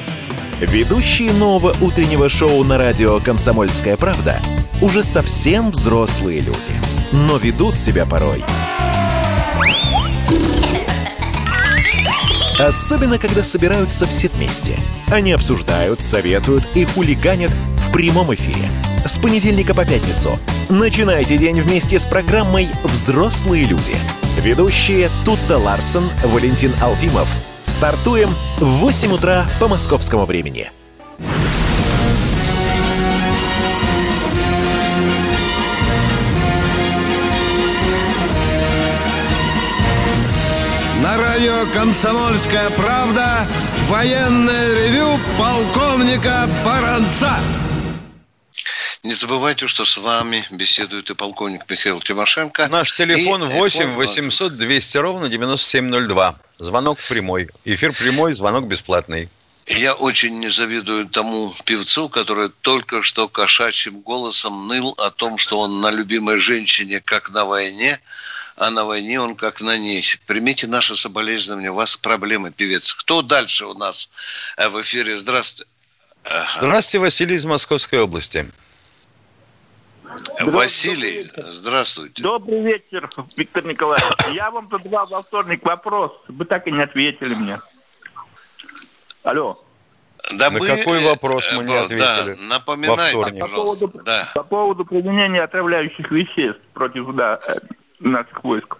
Ведущие 0.60 1.32
нового 1.32 1.74
утреннего 1.80 2.28
шоу 2.28 2.62
на 2.64 2.78
радио 2.78 3.18
«Комсомольская 3.20 3.96
правда» 3.96 4.40
уже 4.80 5.02
совсем 5.02 5.70
взрослые 5.70 6.40
люди. 6.40 7.01
Но 7.12 7.36
ведут 7.36 7.76
себя 7.76 8.06
порой. 8.06 8.42
Особенно, 12.58 13.18
когда 13.18 13.42
собираются 13.42 14.06
все 14.06 14.28
вместе. 14.28 14.78
Они 15.10 15.32
обсуждают, 15.32 16.00
советуют 16.00 16.64
и 16.74 16.84
хулиганят 16.84 17.50
в 17.78 17.92
прямом 17.92 18.32
эфире. 18.34 18.70
С 19.04 19.18
понедельника 19.18 19.74
по 19.74 19.84
пятницу. 19.84 20.38
Начинайте 20.70 21.36
день 21.36 21.60
вместе 21.60 21.98
с 21.98 22.04
программой 22.04 22.68
«Взрослые 22.84 23.64
люди». 23.64 23.96
Ведущие 24.40 25.10
Тутта 25.24 25.58
Ларсон, 25.58 26.08
Валентин 26.24 26.72
Алфимов. 26.80 27.28
Стартуем 27.64 28.34
в 28.58 28.64
8 28.64 29.12
утра 29.12 29.44
по 29.60 29.68
московскому 29.68 30.24
времени. 30.24 30.70
Радио 41.42 41.72
«Комсомольская 41.72 42.70
правда» 42.70 43.44
военное 43.88 44.74
ревю 44.76 45.18
полковника 45.36 46.48
Баранца. 46.64 47.32
Не 49.02 49.12
забывайте, 49.12 49.66
что 49.66 49.84
с 49.84 49.96
вами 49.96 50.44
беседует 50.52 51.10
и 51.10 51.14
полковник 51.14 51.62
Михаил 51.68 51.98
Тимошенко. 52.00 52.68
Наш 52.68 52.92
телефон 52.92 53.42
8 53.42 53.94
800 53.94 54.56
200 54.56 54.98
ровно 54.98 55.28
9702. 55.28 56.38
Звонок 56.58 57.00
прямой. 57.08 57.48
Эфир 57.64 57.92
прямой, 57.92 58.34
звонок 58.34 58.68
бесплатный. 58.68 59.28
Я 59.66 59.94
очень 59.94 60.38
не 60.38 60.48
завидую 60.48 61.08
тому 61.08 61.52
певцу, 61.64 62.08
который 62.08 62.50
только 62.60 63.02
что 63.02 63.26
кошачьим 63.26 64.00
голосом 64.00 64.68
ныл 64.68 64.94
о 64.96 65.10
том, 65.10 65.38
что 65.38 65.58
он 65.58 65.80
на 65.80 65.90
любимой 65.90 66.38
женщине, 66.38 67.00
как 67.04 67.30
на 67.30 67.44
войне, 67.44 67.98
а 68.56 68.70
на 68.70 68.84
войне 68.84 69.20
он 69.20 69.36
как 69.36 69.60
на 69.60 69.78
ней. 69.78 70.04
Примите 70.26 70.66
наше 70.66 70.96
соболезнование, 70.96 71.70
у 71.70 71.74
вас 71.74 71.96
проблемы, 71.96 72.50
певец. 72.50 72.92
Кто 72.92 73.22
дальше 73.22 73.66
у 73.66 73.74
нас 73.74 74.10
э, 74.56 74.68
в 74.68 74.80
эфире? 74.80 75.18
Здравствуйте. 75.18 75.70
Здравствуйте, 76.58 76.98
Василий 77.00 77.34
из 77.34 77.44
Московской 77.44 78.00
области. 78.00 78.46
Василий, 80.40 81.30
здравствуйте. 81.36 82.22
Добрый 82.22 82.60
вечер, 82.60 83.08
Виктор 83.36 83.64
Николаевич. 83.64 84.04
Я 84.34 84.50
вам 84.50 84.68
задавал 84.70 85.06
во 85.06 85.22
вторник 85.22 85.64
вопрос, 85.64 86.12
вы 86.28 86.44
так 86.44 86.66
и 86.66 86.70
не 86.70 86.82
ответили 86.82 87.34
мне. 87.34 87.58
Алло. 89.22 89.62
Да 90.32 90.50
На 90.50 90.58
мы, 90.58 90.66
какой 90.66 91.00
вопрос 91.04 91.50
мы 91.52 91.64
не 91.64 91.74
ответили? 91.74 92.34
Да, 92.34 92.40
напоминайте, 92.40 93.40
пожалуйста. 93.40 93.86
По 93.88 93.92
поводу, 93.92 94.04
да. 94.04 94.30
по 94.34 94.42
поводу 94.44 94.84
применения 94.84 95.42
отравляющих 95.42 96.10
веществ 96.10 96.60
против 96.74 97.12
да, 97.14 97.40
э, 97.46 97.54
наших 98.02 98.42
войск. 98.44 98.76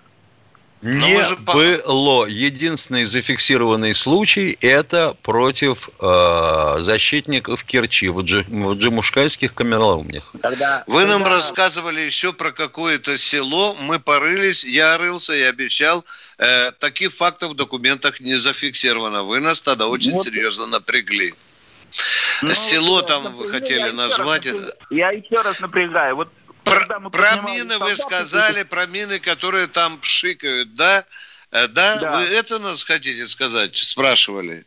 Не 0.83 1.25
было. 1.37 2.27
Единственный 2.27 3.05
зафиксированный 3.05 3.95
случай– 3.95 4.59
это 4.61 5.17
против 5.23 5.89
э, 6.01 6.77
защитников 6.81 7.63
Керчи 7.63 8.09
в, 8.09 8.23
джи, 8.23 8.45
в 8.49 8.75
джимушкайских 8.75 9.55
камероломнях. 9.55 10.33
Когда, 10.43 10.83
Вы 10.89 11.03
когда... 11.03 11.19
нам 11.19 11.29
рассказывали 11.29 12.01
еще 12.01 12.33
про 12.33 12.51
какое-то 12.51 13.17
село. 13.17 13.77
Мы 13.81 14.01
порылись, 14.01 14.65
я 14.65 14.99
рылся 14.99 15.35
и 15.35 15.43
обещал. 15.43 16.05
Э, 16.39 16.73
таких 16.73 17.13
фактов 17.13 17.53
в 17.53 17.55
документах 17.55 18.19
не 18.19 18.35
зафиксировано. 18.35 19.23
Вы 19.23 19.39
нас 19.39 19.63
тогда 19.63 19.87
очень 19.87 20.13
вот. 20.13 20.25
серьезно 20.25 20.67
напрягли. 20.67 21.33
Ну, 22.43 22.51
Село 22.55 23.03
там 23.03 23.35
вы 23.37 23.51
хотели 23.51 23.91
назвать. 23.91 24.49
Я 24.91 25.11
еще 25.11 25.41
раз 25.43 25.61
напрягаю. 25.61 26.17
Вот 26.17 26.29
про, 26.65 27.11
про 27.11 27.37
мины 27.43 27.79
вы 27.79 27.97
сказали, 27.97 28.63
про 28.63 28.87
мины, 28.87 29.19
которые 29.19 29.67
там 29.67 29.99
пшикают, 29.99 30.75
да? 30.75 31.05
Э, 31.51 31.69
да? 31.69 31.99
да? 31.99 32.17
Вы 32.19 32.25
это 32.25 32.59
нас 32.59 32.83
хотите 32.85 33.27
сказать? 33.27 33.77
Спрашивали. 33.77 34.65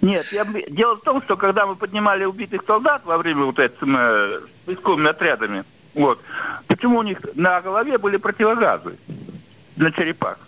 Нет, 0.00 0.26
я, 0.32 0.44
дело 0.68 0.96
в 0.96 1.02
том, 1.02 1.22
что 1.22 1.36
когда 1.36 1.66
мы 1.66 1.76
поднимали 1.76 2.24
убитых 2.24 2.62
солдат 2.66 3.04
во 3.04 3.18
время 3.18 3.44
вот 3.44 3.58
этими 3.58 3.96
э, 3.98 4.40
поисковыми 4.66 5.08
отрядами, 5.08 5.64
вот, 5.94 6.20
почему 6.66 6.98
у 6.98 7.02
них 7.02 7.18
на 7.34 7.60
голове 7.60 7.98
были 7.98 8.16
противогазы 8.16 8.96
для 9.76 9.90
черепах? 9.92 10.38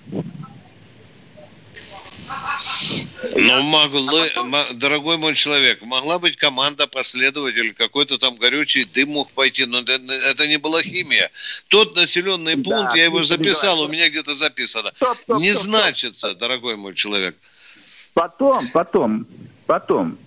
Ну, 3.37 3.62
могло, 3.62 4.22
а 4.22 4.29
потом... 4.29 4.79
дорогой 4.79 5.16
мой 5.16 5.35
человек, 5.35 5.83
могла 5.83 6.18
быть 6.18 6.37
команда 6.37 6.87
последователь, 6.87 7.75
какой-то 7.75 8.18
там 8.18 8.37
горючий 8.37 8.85
дым 8.85 9.11
мог 9.11 9.31
пойти, 9.31 9.64
но 9.66 9.81
это 9.81 10.47
не 10.47 10.59
была 10.59 10.83
химия. 10.83 11.31
Тот 11.68 11.97
населенный 11.97 12.55
пункт, 12.55 12.93
да, 12.93 12.97
я 12.97 13.05
его 13.05 13.22
записал, 13.22 13.81
у 13.81 13.89
меня 13.89 14.09
где-то 14.09 14.35
записано, 14.35 14.93
стоп, 14.97 15.18
стоп, 15.22 15.41
не 15.41 15.53
стоп, 15.53 15.64
значится, 15.64 16.29
стоп. 16.29 16.39
дорогой 16.39 16.77
мой 16.77 16.95
человек. 16.95 17.37
Потом, 18.12 18.68
потом, 18.68 19.27
потом, 19.66 20.18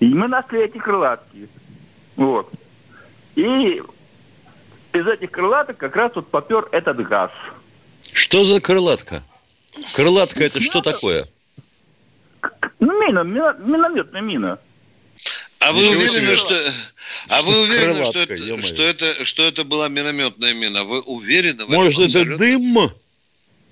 и 0.00 0.06
мы 0.06 0.28
нашли 0.28 0.64
эти 0.64 0.78
крылатки, 0.78 1.48
вот, 2.16 2.50
и 3.34 3.82
из 4.92 5.06
этих 5.06 5.30
крылаток 5.30 5.76
как 5.76 5.96
раз 5.96 6.12
вот 6.14 6.30
попер 6.30 6.68
этот 6.70 6.98
газ. 7.08 7.30
Что 8.12 8.44
за 8.44 8.60
крылатка? 8.60 9.22
Крылатка 9.94 10.44
это 10.44 10.60
что 10.60 10.80
такое? 10.80 11.26
Ну, 12.80 13.00
мина, 13.00 13.22
мина 13.22 13.56
минометная 13.58 14.20
мина. 14.20 14.58
А 15.60 15.72
вы 15.72 15.88
уверены, 15.88 16.36
что, 16.36 16.60
а 17.28 17.42
вы 17.42 17.62
уверены, 17.62 18.04
что 18.04 18.18
это, 18.20 18.62
что 18.62 18.82
это, 18.82 19.24
что 19.24 19.42
это 19.44 19.64
была 19.64 19.88
минометная 19.88 20.52
мина? 20.52 20.84
Вы 20.84 21.00
уверены? 21.00 21.64
Может, 21.66 22.14
это 22.14 22.36
дым, 22.36 22.90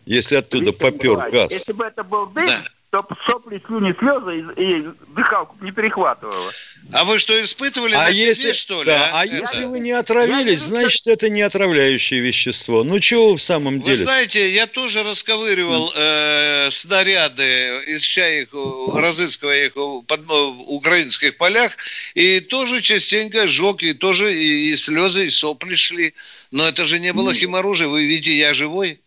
если 0.07 0.37
оттуда 0.37 0.73
попер 0.73 1.31
газ? 1.31 1.51
Если 1.51 1.73
бы 1.73 1.85
это 1.85 2.03
был 2.03 2.27
дым, 2.27 2.47
да 2.47 2.63
чтобы 2.93 3.17
сопли, 3.25 3.63
слюни, 3.67 3.95
слезы 3.99 4.53
и, 4.57 4.81
и 4.81 5.15
дыхалку 5.17 5.57
не 5.63 5.73
перехватывало. 5.73 6.53
А 6.93 7.05
вы 7.05 7.19
что, 7.19 7.43
испытывали 7.43 7.95
а 7.95 8.05
на 8.05 8.09
если, 8.09 8.35
себе, 8.35 8.55
что 8.55 8.83
ли? 8.83 8.87
Да, 8.87 9.09
а, 9.15 9.21
а 9.21 9.25
если 9.25 9.65
вы 9.65 9.81
не 9.81 9.93
отравились, 9.93 10.61
я 10.61 10.67
значит, 10.67 11.07
это 11.07 11.31
не 11.31 11.41
отравляющее 11.41 12.21
вещество. 12.21 12.85
Ну, 12.85 13.01
чего 13.01 13.35
в 13.35 13.41
самом 13.41 13.81
деле? 13.81 13.97
Вы 13.97 14.03
знаете, 14.03 14.53
я 14.53 14.67
тоже 14.67 15.03
расковыривал 15.05 15.91
э, 15.97 16.69
снаряды, 16.71 17.83
изучая 17.87 18.43
их, 18.43 18.49
разыскивая 18.93 19.67
их 19.67 19.75
под, 20.07 20.27
в 20.27 20.73
украинских 20.73 21.39
полях, 21.39 21.73
и 22.15 22.41
тоже 22.41 22.83
частенько 22.83 23.49
жег, 23.49 23.83
и 23.83 23.95
тоже 23.95 24.35
и, 24.35 24.73
и 24.73 24.77
слезы, 24.77 25.27
и 25.27 25.31
сопли 25.31 25.75
шли. 25.77 26.13
Но 26.51 26.69
это 26.69 26.85
же 26.85 27.01
не 27.01 27.15
было 27.15 27.33
химоружия. 27.33 27.89
Вы 27.89 28.05
видите, 28.05 28.37
я 28.37 28.53
живой. 28.53 29.01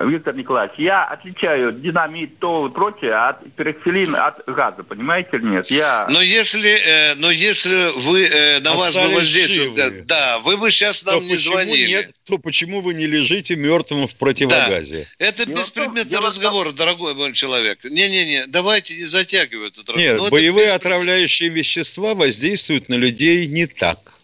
Виктор 0.00 0.34
Николаевич, 0.34 0.78
я 0.78 1.04
отличаю 1.04 1.72
динамит, 1.72 2.38
то 2.38 2.66
и 2.66 2.70
прочее 2.70 3.14
от 3.14 3.52
пероксилин 3.54 4.16
от 4.16 4.42
газа, 4.46 4.82
понимаете 4.82 5.30
или 5.34 5.44
нет? 5.44 5.70
Я... 5.70 6.06
Но 6.08 6.22
если, 6.22 6.70
э, 6.70 7.14
но 7.16 7.30
если 7.30 7.90
вы 7.98 8.24
э, 8.24 8.60
на 8.60 8.72
вас 8.74 8.96
бы 8.96 9.08
воздействовали, 9.08 10.00
да, 10.00 10.38
вы 10.38 10.56
бы 10.56 10.70
сейчас 10.70 11.04
нам 11.04 11.20
то 11.20 11.24
не 11.26 11.36
звонили. 11.36 11.88
Нет, 11.88 12.12
то 12.24 12.38
почему 12.38 12.80
вы 12.80 12.94
не 12.94 13.06
лежите 13.06 13.56
мертвым 13.56 14.06
в 14.06 14.16
противогазе? 14.16 15.06
Да. 15.18 15.26
Это 15.26 15.46
Дело 15.46 15.58
беспредметный 15.58 16.16
том, 16.16 16.24
разговор, 16.24 16.72
дорогой 16.72 17.14
мой 17.14 17.34
человек. 17.34 17.84
Не-не-не, 17.84 18.46
давайте 18.46 18.96
не 18.96 19.04
затягивать 19.04 19.74
этот 19.74 19.90
разговор. 19.90 20.00
Нет, 20.02 20.16
Ну, 20.16 20.22
это 20.24 20.32
боевые 20.32 20.68
беспред- 20.68 20.76
отравляющие 20.76 21.48
вещества 21.50 22.14
воздействуют 22.14 22.88
на 22.88 22.94
людей 22.94 23.46
не 23.46 23.66
так. 23.66 24.14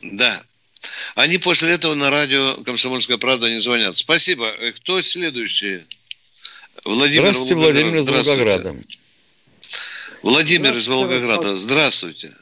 Да. 0.00 0.40
Они 1.14 1.38
после 1.38 1.70
этого 1.72 1.94
на 1.94 2.10
радио 2.10 2.54
«Комсомольская 2.64 3.18
правда» 3.18 3.48
не 3.50 3.58
звонят. 3.60 3.96
Спасибо. 3.96 4.46
Э, 4.58 4.72
Кто 4.72 5.00
следующий? 5.02 5.82
Владимир 6.84 7.32
Здравствуйте, 7.34 7.54
Волгоград. 7.54 7.84
Владимир 7.84 8.00
из. 8.00 8.28
Волгограда. 8.28 8.76
Владимир 10.22 10.76
из 10.76 10.88
Волгограда. 10.88 11.56
Здравствуйте. 11.56 12.32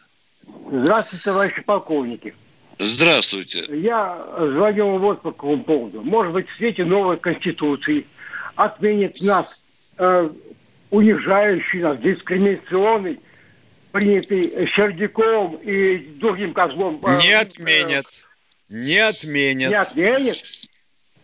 Здравствуйте, 0.70 1.24
товарищи 1.24 1.62
полковники. 1.62 2.34
Здравствуйте. 2.78 3.64
Я 3.68 4.24
звоню 4.38 4.92
вам 4.92 5.00
вот 5.00 5.22
по 5.22 5.32
какому 5.32 5.62
поводу. 5.62 6.02
Может 6.02 6.32
быть, 6.32 6.48
в 6.48 6.56
свете 6.56 6.84
новой 6.84 7.16
Конституции 7.18 8.06
отменит 8.56 9.20
нас, 9.22 9.64
э, 9.98 10.30
унижающий 10.90 11.80
нас, 11.80 11.98
дискриминационный, 12.00 13.20
принятый 13.92 14.44
Сердюковым 14.74 15.56
и 15.56 15.98
другим 16.18 16.54
козлом. 16.54 17.00
э, 17.04 17.18
Не 17.22 17.30
э, 17.32 17.38
отменят. 17.38 18.06
Не 18.72 19.06
отменят. 19.06 19.70
Не 19.70 19.76
отменит? 19.76 20.70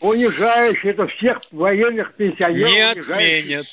Унижающий 0.00 0.90
это 0.90 1.06
всех 1.06 1.40
военных 1.50 2.14
пенсионеров. 2.14 2.70
Не 2.70 2.80
отменят. 2.80 3.66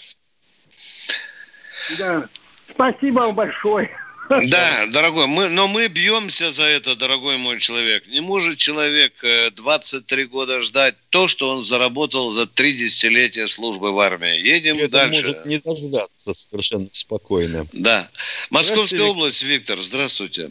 Да. 1.99 2.29
Спасибо 2.71 3.19
вам 3.19 3.35
большое. 3.35 3.89
Да, 4.29 4.87
дорогой, 4.87 5.27
мы, 5.27 5.49
но 5.49 5.67
мы 5.67 5.87
бьемся 5.87 6.49
за 6.49 6.63
это, 6.63 6.95
дорогой 6.95 7.37
мой 7.37 7.59
человек. 7.59 8.07
Не 8.07 8.21
может 8.21 8.57
человек 8.57 9.13
э, 9.23 9.51
23 9.51 10.25
года 10.25 10.61
ждать 10.61 10.95
то, 11.09 11.27
что 11.27 11.51
он 11.51 11.61
заработал 11.61 12.31
за 12.31 12.47
три 12.47 12.73
десятилетия 12.73 13.47
службы 13.47 13.91
в 13.91 13.99
армии. 13.99 14.39
Едем 14.39 14.77
Это 14.77 14.89
дальше. 14.89 15.21
может 15.21 15.45
не 15.45 15.59
дождаться 15.59 16.33
совершенно 16.33 16.87
спокойно. 16.91 17.67
Да. 17.71 18.09
Московская 18.49 19.03
область, 19.03 19.43
Виктор, 19.43 19.79
здравствуйте. 19.79 20.49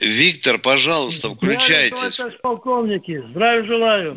Виктор, 0.00 0.58
пожалуйста, 0.58 1.30
включайтесь. 1.30 2.16
Товарищ 2.16 2.36
полковники, 2.42 3.22
здравия 3.30 3.64
желаю. 3.64 4.16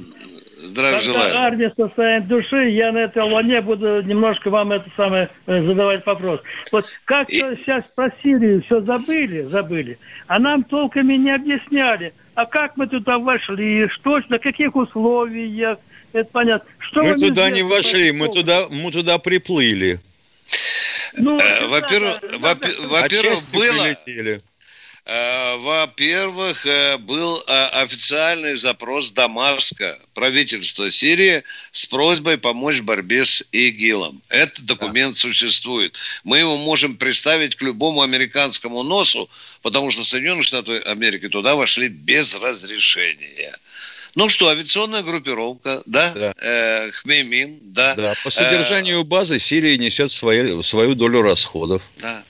Здравия 0.63 0.97
Когда 0.97 1.13
желаю. 1.13 1.37
армия 1.37 1.73
состояние 1.77 2.27
души, 2.27 2.69
я 2.69 2.91
на 2.91 2.99
этой 2.99 3.21
волне 3.29 3.61
буду 3.61 4.01
немножко 4.01 4.49
вам 4.49 4.71
это 4.71 4.89
самое 4.97 5.29
э, 5.45 5.63
задавать 5.63 6.03
вопрос. 6.05 6.41
Вот 6.71 6.85
как 7.05 7.29
сейчас 7.29 7.83
про 7.95 8.11
Сирию 8.23 8.63
все 8.63 8.81
забыли, 8.81 9.41
забыли, 9.43 9.99
а 10.25 10.39
нам 10.39 10.63
толком 10.63 11.11
и 11.11 11.17
не 11.17 11.29
объясняли, 11.29 12.13
а 12.33 12.45
как 12.47 12.75
мы 12.75 12.87
туда 12.87 13.19
вошли, 13.19 13.87
что, 13.89 14.19
на 14.29 14.39
каких 14.39 14.75
условиях, 14.75 15.77
это 16.13 16.29
понятно. 16.31 16.67
Что 16.79 17.03
мы 17.03 17.15
туда 17.15 17.51
не 17.51 17.61
вошли, 17.61 18.11
мы 18.11 18.27
туда, 18.29 18.65
мы 18.71 18.91
туда 18.91 19.19
приплыли. 19.19 19.99
Ну, 21.17 21.39
Э, 21.39 21.67
Во-первых, 21.67 22.19
во-пе- 22.39 22.75
во-первых, 22.87 23.39
было, 23.53 23.95
прилетели. 24.05 24.39
Э, 25.09 25.55
Во-первых, 25.55 26.65
э, 26.65 26.97
был 26.97 27.41
э, 27.47 27.65
официальный 27.67 28.55
запрос 28.55 29.13
Дамаска, 29.13 29.97
правительства 30.13 30.89
Сирии, 30.89 31.43
с 31.71 31.85
просьбой 31.85 32.37
помочь 32.37 32.79
в 32.79 32.83
борьбе 32.83 33.23
с 33.23 33.41
ИГИЛом. 33.53 34.21
Этот 34.27 34.65
документ 34.65 35.15
существует. 35.15 35.95
Мы 36.25 36.39
его 36.39 36.57
можем 36.57 36.97
представить 36.97 37.55
к 37.55 37.61
любому 37.61 38.01
американскому 38.01 38.83
носу, 38.83 39.29
потому 39.61 39.91
что 39.91 40.03
Соединенные 40.03 40.43
Штаты 40.43 40.79
Америки 40.79 41.29
туда 41.29 41.55
вошли 41.55 41.87
без 41.87 42.35
разрешения. 42.35 43.55
Ну 44.17 44.29
что, 44.29 44.47
авиационная 44.49 45.03
группировка, 45.03 45.83
да, 45.85 46.33
Э, 46.41 46.89
Хмеймим, 46.91 47.59
да. 47.61 47.93
Да, 47.93 48.15
по 48.23 48.29
Э, 48.29 48.31
содержанию 48.31 49.03
базы 49.03 49.37
Сирия 49.37 49.77
несет 49.77 50.11
свои, 50.11 50.63
свою 50.63 50.95
долю 50.95 51.21
расходов. 51.21 51.83
Да. 52.01 52.23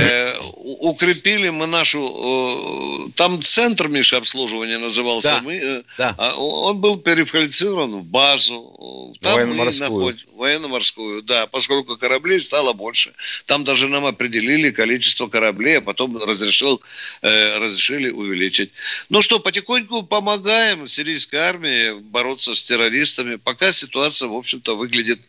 Э, 0.00 0.36
укрепили 0.56 1.50
мы 1.50 1.68
нашу... 1.68 3.06
э, 3.08 3.12
там 3.14 3.40
центр, 3.40 3.86
Миша, 3.86 4.16
обслуживания 4.16 4.78
назывался. 4.78 5.28
Да, 5.28 5.40
Мы, 5.42 5.54
э, 5.54 5.82
да. 5.96 6.14
а 6.18 6.34
он 6.34 6.78
был 6.78 6.98
переквалифицирован 6.98 7.92
в 7.98 8.02
базу. 8.04 9.14
Там 9.20 9.34
мы 9.34 9.38
Военно-морскую. 9.46 9.88
наход- 10.16 10.24
Военно-морскую, 10.34 11.22
да. 11.22 11.46
Поскольку 11.46 11.96
кораблей 11.96 12.40
стало 12.40 12.72
больше. 12.72 13.12
Там 13.46 13.62
даже 13.62 13.86
нам 13.86 14.06
определили 14.06 14.70
количество 14.72 15.28
кораблей, 15.28 15.78
а 15.78 15.82
потом 15.82 16.16
разрешил, 16.18 16.80
э, 17.22 17.58
разрешили 17.58 18.10
увеличить. 18.10 18.70
Ну 19.08 19.22
что, 19.22 19.38
потихоньку 19.38 20.02
помогаем 20.02 20.88
сирийской 21.28 21.36
армии 21.36 22.00
бороться 22.00 22.54
с 22.54 22.64
террористами. 22.64 23.36
Пока 23.36 23.72
ситуация, 23.72 24.28
в 24.28 24.34
общем-то, 24.34 24.76
выглядит 24.76 25.20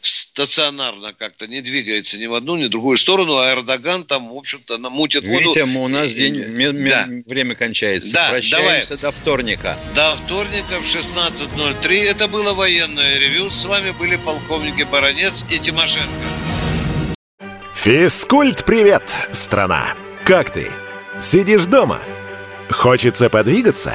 стационарно 0.00 1.12
как-то, 1.12 1.46
не 1.46 1.60
двигается 1.60 2.18
ни 2.18 2.26
в 2.26 2.34
одну, 2.34 2.56
ни 2.56 2.66
в 2.66 2.68
другую 2.70 2.96
сторону, 2.96 3.38
а 3.38 3.52
Эрдоган 3.52 4.04
там, 4.04 4.28
в 4.28 4.36
общем-то, 4.36 4.78
намутит 4.78 5.26
воду. 5.26 5.40
Видите, 5.40 5.64
мы- 5.64 5.84
у 5.84 5.88
нас 5.88 6.10
И- 6.10 6.14
день, 6.14 6.88
Да. 6.88 7.06
время 7.26 7.54
кончается. 7.54 8.12
Да, 8.12 8.30
Прощаемся 8.30 8.96
до 8.96 9.10
вторника. 9.10 9.76
До 9.94 10.14
вторника 10.16 10.80
в 10.80 10.86
16.03. 10.86 12.00
Это 12.04 12.28
было 12.28 12.52
военное 12.52 13.18
ревю. 13.18 13.50
С 13.50 13.64
вами 13.64 13.90
были 13.92 14.16
полковники 14.16 14.82
Баранец 14.84 15.44
и 15.50 15.58
Тимошенко. 15.58 16.08
Физкульт-привет, 17.74 19.14
страна! 19.32 19.94
Как 20.24 20.52
ты? 20.52 20.70
Сидишь 21.20 21.66
дома? 21.66 22.02
Хочется 22.70 23.30
подвигаться? 23.30 23.94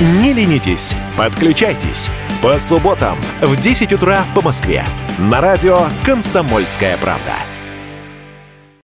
Не 0.00 0.32
ленитесь, 0.32 0.96
подключайтесь. 1.14 2.08
По 2.40 2.58
субботам 2.58 3.18
в 3.42 3.54
10 3.54 3.92
утра 3.92 4.24
по 4.34 4.40
Москве. 4.40 4.82
На 5.18 5.42
радио 5.42 5.78
«Комсомольская 6.06 6.96
правда». 6.96 7.34